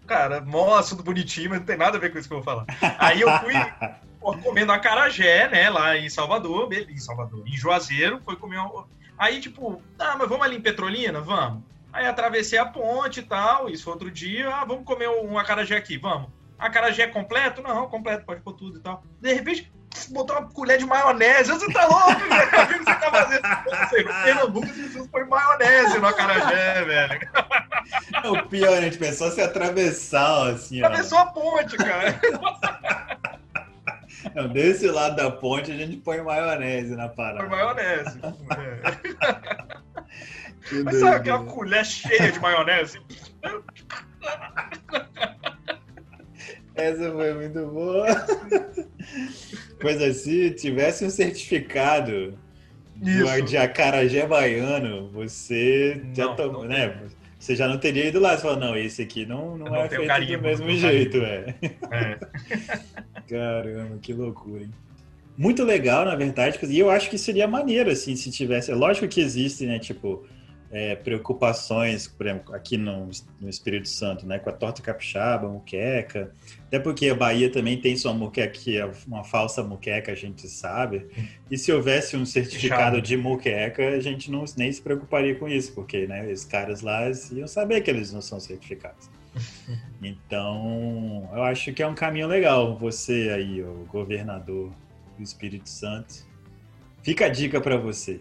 cara, 0.06 0.40
nossa, 0.40 0.90
tudo 0.90 1.04
bonitinho, 1.04 1.50
mas 1.50 1.58
não 1.58 1.66
tem 1.66 1.76
nada 1.76 1.96
a 1.96 2.00
ver 2.00 2.10
com 2.10 2.18
isso 2.18 2.28
que 2.28 2.34
eu 2.34 2.42
vou 2.42 2.44
falar. 2.44 2.64
Aí 2.98 3.20
eu 3.20 3.28
fui 3.38 3.54
comendo 4.42 4.72
acarajé, 4.72 5.48
né, 5.48 5.68
lá 5.70 5.96
em 5.96 6.08
Salvador, 6.08 6.72
em 6.72 6.98
Salvador, 6.98 7.46
em 7.46 7.56
Juazeiro, 7.56 8.20
foi 8.24 8.36
comer 8.36 8.58
uma... 8.58 8.86
Aí, 9.18 9.40
tipo, 9.40 9.82
ah, 9.98 10.16
mas 10.18 10.28
vamos 10.28 10.44
ali 10.44 10.56
em 10.56 10.60
Petrolina? 10.60 11.20
Vamos. 11.20 11.62
Aí 11.92 12.06
atravessei 12.06 12.58
a 12.58 12.66
ponte 12.66 13.20
e 13.20 13.22
tal, 13.22 13.70
isso 13.70 13.88
outro 13.88 14.10
dia, 14.10 14.48
ah, 14.54 14.64
vamos 14.64 14.84
comer 14.84 15.08
um 15.08 15.38
acarajé 15.38 15.76
aqui, 15.76 15.96
vamos. 15.96 16.28
Acarajé 16.58 17.06
completo? 17.06 17.62
Não, 17.62 17.88
completo, 17.88 18.24
pode 18.24 18.40
pôr 18.40 18.52
tudo 18.52 18.78
e 18.78 18.80
tal. 18.80 19.02
De 19.20 19.32
repente, 19.32 19.72
botou 20.10 20.36
uma 20.38 20.48
colher 20.50 20.78
de 20.78 20.84
maionese. 20.86 21.50
Você 21.50 21.72
tá 21.72 21.86
louco, 21.86 22.20
velho? 22.28 22.64
O 22.64 22.68
que 22.68 22.78
você 22.78 22.84
tá 22.84 23.10
fazendo? 23.10 23.42
No 24.08 24.14
Pernambuco, 24.24 24.66
Jesus 24.66 25.06
põe 25.08 25.24
maionese 25.24 25.98
no 25.98 26.06
acarajé, 26.06 26.84
velho. 26.84 27.20
O 28.24 28.42
pior, 28.48 28.76
a 28.76 28.80
gente 28.80 28.98
pensou 28.98 29.30
se 29.30 29.40
atravessar, 29.40 30.48
assim, 30.50 30.82
Atravessou 30.82 31.18
ó. 31.18 31.22
a 31.22 31.26
ponte, 31.26 31.76
cara. 31.76 32.20
Não, 34.34 34.48
desse 34.48 34.88
lado 34.88 35.14
da 35.16 35.30
ponte 35.30 35.70
a 35.70 35.76
gente 35.76 35.98
põe 35.98 36.20
maionese 36.20 36.96
na 36.96 37.08
parada. 37.08 37.38
Põe 37.38 37.48
maionese. 37.48 38.18
É. 38.56 38.80
Mas 40.84 40.96
sabe 40.98 41.16
aquela 41.16 41.44
colher 41.44 41.84
cheia 41.84 42.32
de 42.32 42.40
maionese? 42.40 43.00
Essa 46.76 47.10
foi 47.10 47.34
muito 47.34 47.66
boa. 47.66 48.06
Pois 49.80 50.02
assim, 50.02 50.50
tivesse 50.50 51.04
um 51.04 51.10
certificado 51.10 52.36
Isso. 53.00 53.42
de 53.42 53.56
acarajé 53.56 54.26
baiano, 54.26 55.08
você 55.10 56.02
já 56.12 56.24
Não, 56.26 56.36
tomou, 56.36 56.62
não 56.62 56.68
né? 56.68 56.96
Você 57.38 57.54
já 57.54 57.68
não 57.68 57.78
teria 57.78 58.06
ido 58.06 58.18
lá 58.18 58.34
e 58.34 58.38
falou, 58.38 58.58
não, 58.58 58.76
esse 58.76 59.02
aqui 59.02 59.24
não, 59.26 59.56
não, 59.56 59.66
Eu 59.66 59.72
não 59.72 59.82
é 59.82 59.88
feito 59.88 60.06
carimbo, 60.06 60.38
do 60.38 60.42
mesmo 60.42 60.70
jeito, 60.70 61.18
é. 61.18 61.54
É. 61.92 62.18
Caramba, 63.28 63.98
que 63.98 64.12
loucura, 64.12 64.62
hein? 64.62 64.70
Muito 65.36 65.62
legal, 65.62 66.04
na 66.06 66.16
verdade, 66.16 66.58
e 66.64 66.78
eu 66.78 66.90
acho 66.90 67.10
que 67.10 67.18
seria 67.18 67.46
maneiro, 67.46 67.90
assim, 67.90 68.16
se 68.16 68.30
tivesse. 68.30 68.72
É 68.72 68.74
lógico 68.74 69.06
que 69.06 69.20
existem, 69.20 69.68
né, 69.68 69.78
tipo, 69.78 70.26
é, 70.70 70.96
preocupações, 70.96 72.08
por 72.08 72.26
exemplo, 72.26 72.54
aqui 72.54 72.76
no, 72.76 73.08
no 73.40 73.48
Espírito 73.48 73.88
Santo, 73.88 74.26
né, 74.26 74.38
com 74.38 74.50
a 74.50 74.52
torta 74.52 74.82
capixaba, 74.82 75.48
muqueca, 75.48 76.32
até 76.66 76.78
porque 76.78 77.08
a 77.08 77.14
Bahia 77.14 77.50
também 77.50 77.80
tem 77.80 77.96
sua 77.96 78.12
muqueca, 78.12 78.52
que 78.52 78.76
é 78.76 78.90
uma 79.06 79.24
falsa 79.24 79.62
muqueca, 79.62 80.12
a 80.12 80.14
gente 80.14 80.48
sabe, 80.48 81.06
e 81.50 81.56
se 81.56 81.72
houvesse 81.72 82.16
um 82.16 82.26
certificado 82.26 83.00
de 83.00 83.16
muqueca, 83.16 83.88
a 83.88 84.00
gente 84.00 84.30
não, 84.30 84.44
nem 84.56 84.70
se 84.72 84.82
preocuparia 84.82 85.34
com 85.34 85.48
isso, 85.48 85.72
porque, 85.72 86.06
né, 86.06 86.26
os 86.32 86.44
caras 86.44 86.80
lá 86.80 87.10
iam 87.32 87.46
saber 87.46 87.80
que 87.80 87.90
eles 87.90 88.12
não 88.12 88.20
são 88.20 88.40
certificados. 88.40 89.08
Então, 90.02 91.28
eu 91.32 91.42
acho 91.42 91.72
que 91.72 91.82
é 91.82 91.86
um 91.86 91.94
caminho 91.94 92.28
legal. 92.28 92.76
Você 92.76 93.30
aí, 93.34 93.62
o 93.62 93.86
governador 93.90 94.70
do 95.16 95.22
Espírito 95.22 95.68
Santo. 95.68 96.26
Fica 97.02 97.26
a 97.26 97.28
dica 97.28 97.60
para 97.60 97.76
você. 97.76 98.20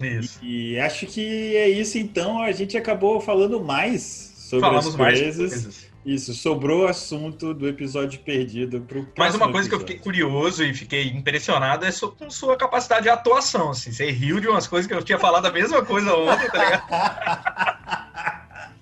Isso. 0.00 0.38
E 0.42 0.78
acho 0.78 1.06
que 1.06 1.56
é 1.56 1.68
isso 1.68 1.98
então. 1.98 2.40
A 2.40 2.52
gente 2.52 2.76
acabou 2.76 3.20
falando 3.20 3.62
mais 3.62 4.34
sobre 4.36 4.66
Falamos 4.66 4.88
as 4.88 4.96
mais 4.96 5.20
coisas. 5.20 5.52
coisas. 5.52 5.86
Isso, 6.04 6.32
sobrou 6.34 6.84
o 6.84 6.86
assunto 6.86 7.52
do 7.52 7.68
episódio 7.68 8.20
perdido 8.20 8.80
pro 8.82 9.00
Mas 9.00 9.08
próximo 9.12 9.44
uma 9.44 9.52
coisa 9.52 9.68
que 9.68 9.74
eu 9.74 9.80
episódio. 9.80 9.96
fiquei 9.96 10.12
curioso 10.12 10.62
e 10.62 10.72
fiquei 10.72 11.08
impressionado 11.08 11.84
é 11.84 11.90
com 12.16 12.30
sua 12.30 12.56
capacidade 12.56 13.02
de 13.02 13.08
atuação. 13.08 13.70
Assim. 13.70 13.90
Você 13.90 14.08
riu 14.12 14.38
de 14.38 14.46
umas 14.46 14.68
coisas 14.68 14.86
que 14.86 14.94
eu 14.94 15.02
tinha 15.02 15.18
falado 15.18 15.46
a 15.46 15.50
mesma 15.50 15.84
coisa 15.84 16.14
ontem, 16.14 16.48
tá 16.48 16.64
ligado? 16.64 16.86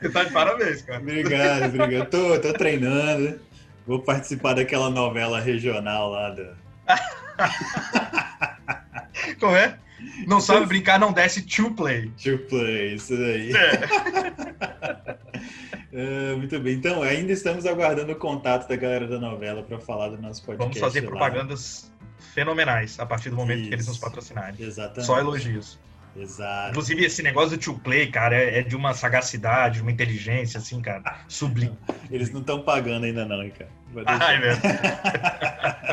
Você 0.04 0.10
tá 0.10 0.24
de 0.24 0.32
parabéns, 0.32 0.82
cara. 0.82 1.00
obrigado, 1.00 1.64
obrigado. 1.64 2.10
Tô, 2.10 2.38
tô 2.38 2.52
treinando. 2.52 3.40
Vou 3.86 4.00
participar 4.00 4.52
daquela 4.52 4.90
novela 4.90 5.40
regional 5.40 6.10
lá 6.10 6.28
da. 6.28 6.52
Como 9.40 9.56
é? 9.56 9.78
Não 10.26 10.40
sabe 10.40 10.66
brincar, 10.66 10.98
não 10.98 11.12
desce 11.12 11.42
to 11.42 11.70
play. 11.72 12.10
To 12.22 12.38
Play, 12.48 12.94
isso 12.94 13.16
daí. 13.16 13.52
É. 13.52 15.14
Ah, 15.92 16.36
muito 16.36 16.58
bem. 16.60 16.74
Então, 16.74 17.02
ainda 17.02 17.32
estamos 17.32 17.66
aguardando 17.66 18.12
o 18.12 18.16
contato 18.16 18.68
da 18.68 18.76
galera 18.76 19.06
da 19.06 19.18
novela 19.18 19.62
para 19.62 19.78
falar 19.78 20.08
do 20.08 20.20
nosso 20.20 20.44
podcast. 20.44 20.78
Vamos 20.78 20.78
fazer 20.80 21.00
lá. 21.02 21.10
propagandas 21.10 21.92
fenomenais 22.34 22.98
a 22.98 23.06
partir 23.06 23.30
do 23.30 23.36
momento 23.36 23.68
que 23.68 23.74
eles 23.74 23.82
Isso. 23.82 23.90
nos 23.90 23.98
patrocinarem. 23.98 24.56
Exatamente. 24.58 25.06
Só 25.06 25.18
elogios. 25.18 25.78
Exato. 26.16 26.70
Inclusive, 26.70 27.04
esse 27.04 27.22
negócio 27.22 27.56
do 27.56 27.58
to 27.58 27.74
play, 27.80 28.06
cara, 28.06 28.36
é 28.36 28.60
é 28.60 28.62
de 28.62 28.76
uma 28.76 28.94
sagacidade, 28.94 29.76
de 29.76 29.82
uma 29.82 29.90
inteligência, 29.90 30.58
assim, 30.58 30.80
cara, 30.80 31.18
sublime. 31.26 31.76
Eles 32.10 32.30
não 32.30 32.40
estão 32.40 32.62
pagando 32.62 33.04
ainda 33.04 33.24
não, 33.24 33.50
cara. 33.50 33.68
Deixar. 33.92 34.22
Ai, 34.22 34.40
velho. 34.40 34.60
Ai, 34.62 35.78
ai. 35.82 35.83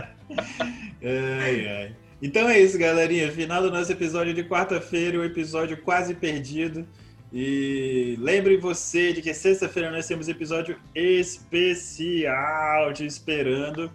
Então 2.22 2.48
é 2.48 2.60
isso, 2.60 2.78
galerinha. 2.78 3.32
Final 3.32 3.64
do 3.64 3.72
nosso 3.72 3.92
episódio 3.92 4.34
de 4.34 4.44
quarta-feira, 4.44 5.18
o 5.18 5.24
episódio 5.24 5.82
quase 5.82 6.14
perdido. 6.14 6.86
E 7.34 8.18
lembre 8.20 8.58
você 8.58 9.14
de 9.14 9.22
que 9.22 9.34
sexta-feira 9.34 9.90
nós 9.90 10.06
temos 10.06 10.28
episódio 10.28 10.78
especial 10.94 12.94
te 12.94 13.06
esperando. 13.06 13.90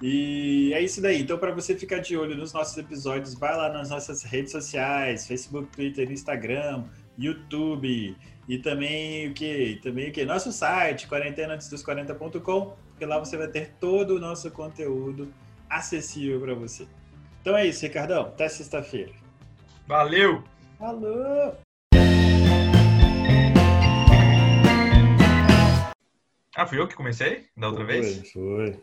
E 0.00 0.72
é 0.74 0.80
isso 0.80 1.02
daí. 1.02 1.20
Então, 1.20 1.36
para 1.36 1.52
você 1.52 1.74
ficar 1.74 1.98
de 1.98 2.16
olho 2.16 2.36
nos 2.36 2.52
nossos 2.52 2.76
episódios, 2.78 3.34
vai 3.34 3.54
lá 3.56 3.70
nas 3.70 3.90
nossas 3.90 4.22
redes 4.22 4.52
sociais: 4.52 5.26
Facebook, 5.26 5.68
Twitter, 5.74 6.10
Instagram, 6.10 6.84
YouTube. 7.18 8.16
E 8.48 8.58
também 8.58 9.28
o 9.28 9.34
que? 9.34 9.80
Também 9.82 10.08
o 10.08 10.12
que? 10.12 10.24
Nosso 10.24 10.52
site, 10.52 11.08
quarentenaantesdos40.com, 11.08 12.76
porque 12.90 13.04
lá 13.04 13.18
você 13.18 13.36
vai 13.36 13.48
ter 13.48 13.72
todo 13.80 14.16
o 14.16 14.20
nosso 14.20 14.50
conteúdo 14.50 15.32
acessível 15.68 16.40
para 16.40 16.54
você. 16.54 16.86
Então 17.46 17.56
é 17.56 17.64
isso, 17.64 17.82
Ricardão. 17.82 18.22
Até 18.22 18.48
sexta-feira. 18.48 19.12
Valeu! 19.86 20.42
Falou! 20.76 21.56
Ah, 26.56 26.66
fui 26.66 26.80
eu 26.80 26.88
que 26.88 26.96
comecei 26.96 27.44
da 27.56 27.68
outra 27.68 27.84
vez? 27.84 28.32
Foi, 28.32 28.72
foi. 28.72 28.80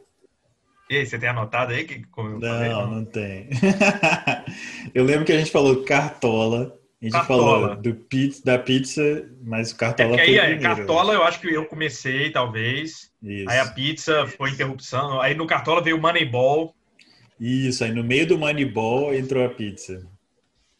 E 0.90 0.96
aí, 0.96 1.06
você 1.06 1.20
tem 1.20 1.28
anotado 1.28 1.74
aí 1.74 1.84
que 1.84 2.06
eu 2.18 2.40
falei? 2.40 2.70
Não, 2.70 2.90
não 2.90 3.04
tem. 3.04 3.50
eu 4.96 5.04
lembro 5.04 5.26
que 5.26 5.34
a 5.34 5.38
gente 5.38 5.52
falou 5.52 5.84
cartola. 5.84 6.80
A 7.02 7.06
gente 7.06 7.12
Cartola. 7.12 7.68
falou 7.68 7.76
do 7.76 7.94
pizza, 7.94 8.46
da 8.46 8.58
pizza, 8.58 9.30
mas 9.42 9.74
o 9.74 9.76
É 9.76 9.78
cartola 9.78 10.10
porque 10.12 10.22
aí, 10.22 10.38
foi 10.38 10.38
é, 10.38 10.56
primeiro. 10.56 10.76
Cartola 10.78 11.14
eu 11.14 11.24
acho 11.26 11.42
que 11.42 11.54
eu 11.54 11.66
comecei, 11.66 12.32
talvez. 12.32 13.12
Isso. 13.22 13.50
Aí 13.50 13.60
a 13.60 13.66
pizza 13.66 14.26
foi 14.26 14.52
interrupção. 14.52 15.20
Aí 15.20 15.36
no 15.36 15.46
Cartola 15.46 15.82
veio 15.82 15.98
o 15.98 16.02
Moneyball. 16.02 16.74
Isso, 17.46 17.84
aí 17.84 17.92
no 17.92 18.06
meio 18.06 18.26
do 18.26 18.38
Moneyball 18.38 19.14
entrou 19.14 19.46
a 19.46 19.50
pizza. 19.54 20.10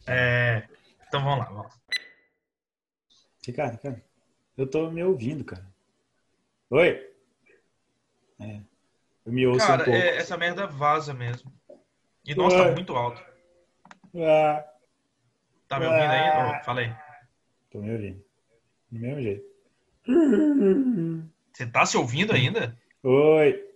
É... 0.06 0.66
Então 1.06 1.22
vamos 1.22 1.40
lá, 1.40 1.44
vamos 1.44 1.66
lá. 1.66 1.70
Ricardo, 3.46 3.72
Ricardo, 3.72 4.02
eu 4.56 4.66
tô 4.66 4.90
me 4.90 5.04
ouvindo, 5.04 5.44
cara. 5.44 5.66
Oi? 6.70 7.06
É. 8.40 8.60
Eu 9.26 9.32
me 9.34 9.46
ouço 9.46 9.62
um 9.62 9.68
Cara, 9.68 9.84
pouco. 9.84 9.98
é- 9.98 10.16
essa 10.16 10.38
merda 10.38 10.66
vaza 10.66 11.12
mesmo. 11.12 11.52
E 12.24 12.34
nossa, 12.34 12.56
Ué. 12.56 12.68
tá 12.68 12.72
muito 12.72 12.94
alto. 12.96 13.22
Ah, 14.16 14.64
Tá 15.68 15.78
me 15.78 15.86
ouvindo 15.86 16.12
aí? 16.12 16.30
Ué. 16.30 16.60
Ô, 16.60 16.64
fala 16.64 16.80
aí. 16.80 16.96
tô 17.70 17.82
me 17.82 17.92
ouvindo. 17.92 18.24
Do 18.90 19.00
mesmo 19.00 19.20
jeito. 19.20 19.44
Você 21.52 21.66
tá 21.66 21.84
se 21.84 21.98
ouvindo 21.98 22.32
ainda? 22.32 22.74
Oi. 23.02 23.73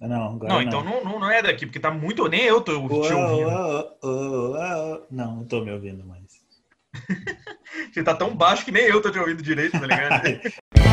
Ah, 0.00 0.08
Não, 0.08 0.34
agora 0.36 0.54
Não, 0.54 0.62
então 0.62 0.82
não, 0.84 1.02
não, 1.04 1.18
não 1.20 1.30
é 1.30 1.42
daqui, 1.42 1.66
porque 1.66 1.80
tá 1.80 1.90
muito. 1.90 2.28
Nem 2.28 2.42
eu 2.44 2.60
tô 2.62 2.88
te 2.90 3.12
Uou, 3.12 3.14
ouvindo. 3.14 3.50
uou, 3.52 3.98
uou. 4.02 5.06
Não, 5.10 5.36
não 5.36 5.46
tô 5.46 5.62
me 5.64 5.70
ouvindo 5.72 6.04
mais. 6.06 6.42
Você 7.92 8.02
tá 8.02 8.14
tão 8.14 8.34
baixo 8.36 8.64
que 8.64 8.70
nem 8.72 8.84
eu 8.84 9.00
tô 9.02 9.10
te 9.10 9.18
ouvindo 9.18 9.42
direito, 9.42 9.78
tá 9.78 9.86
ligado? 9.86 10.20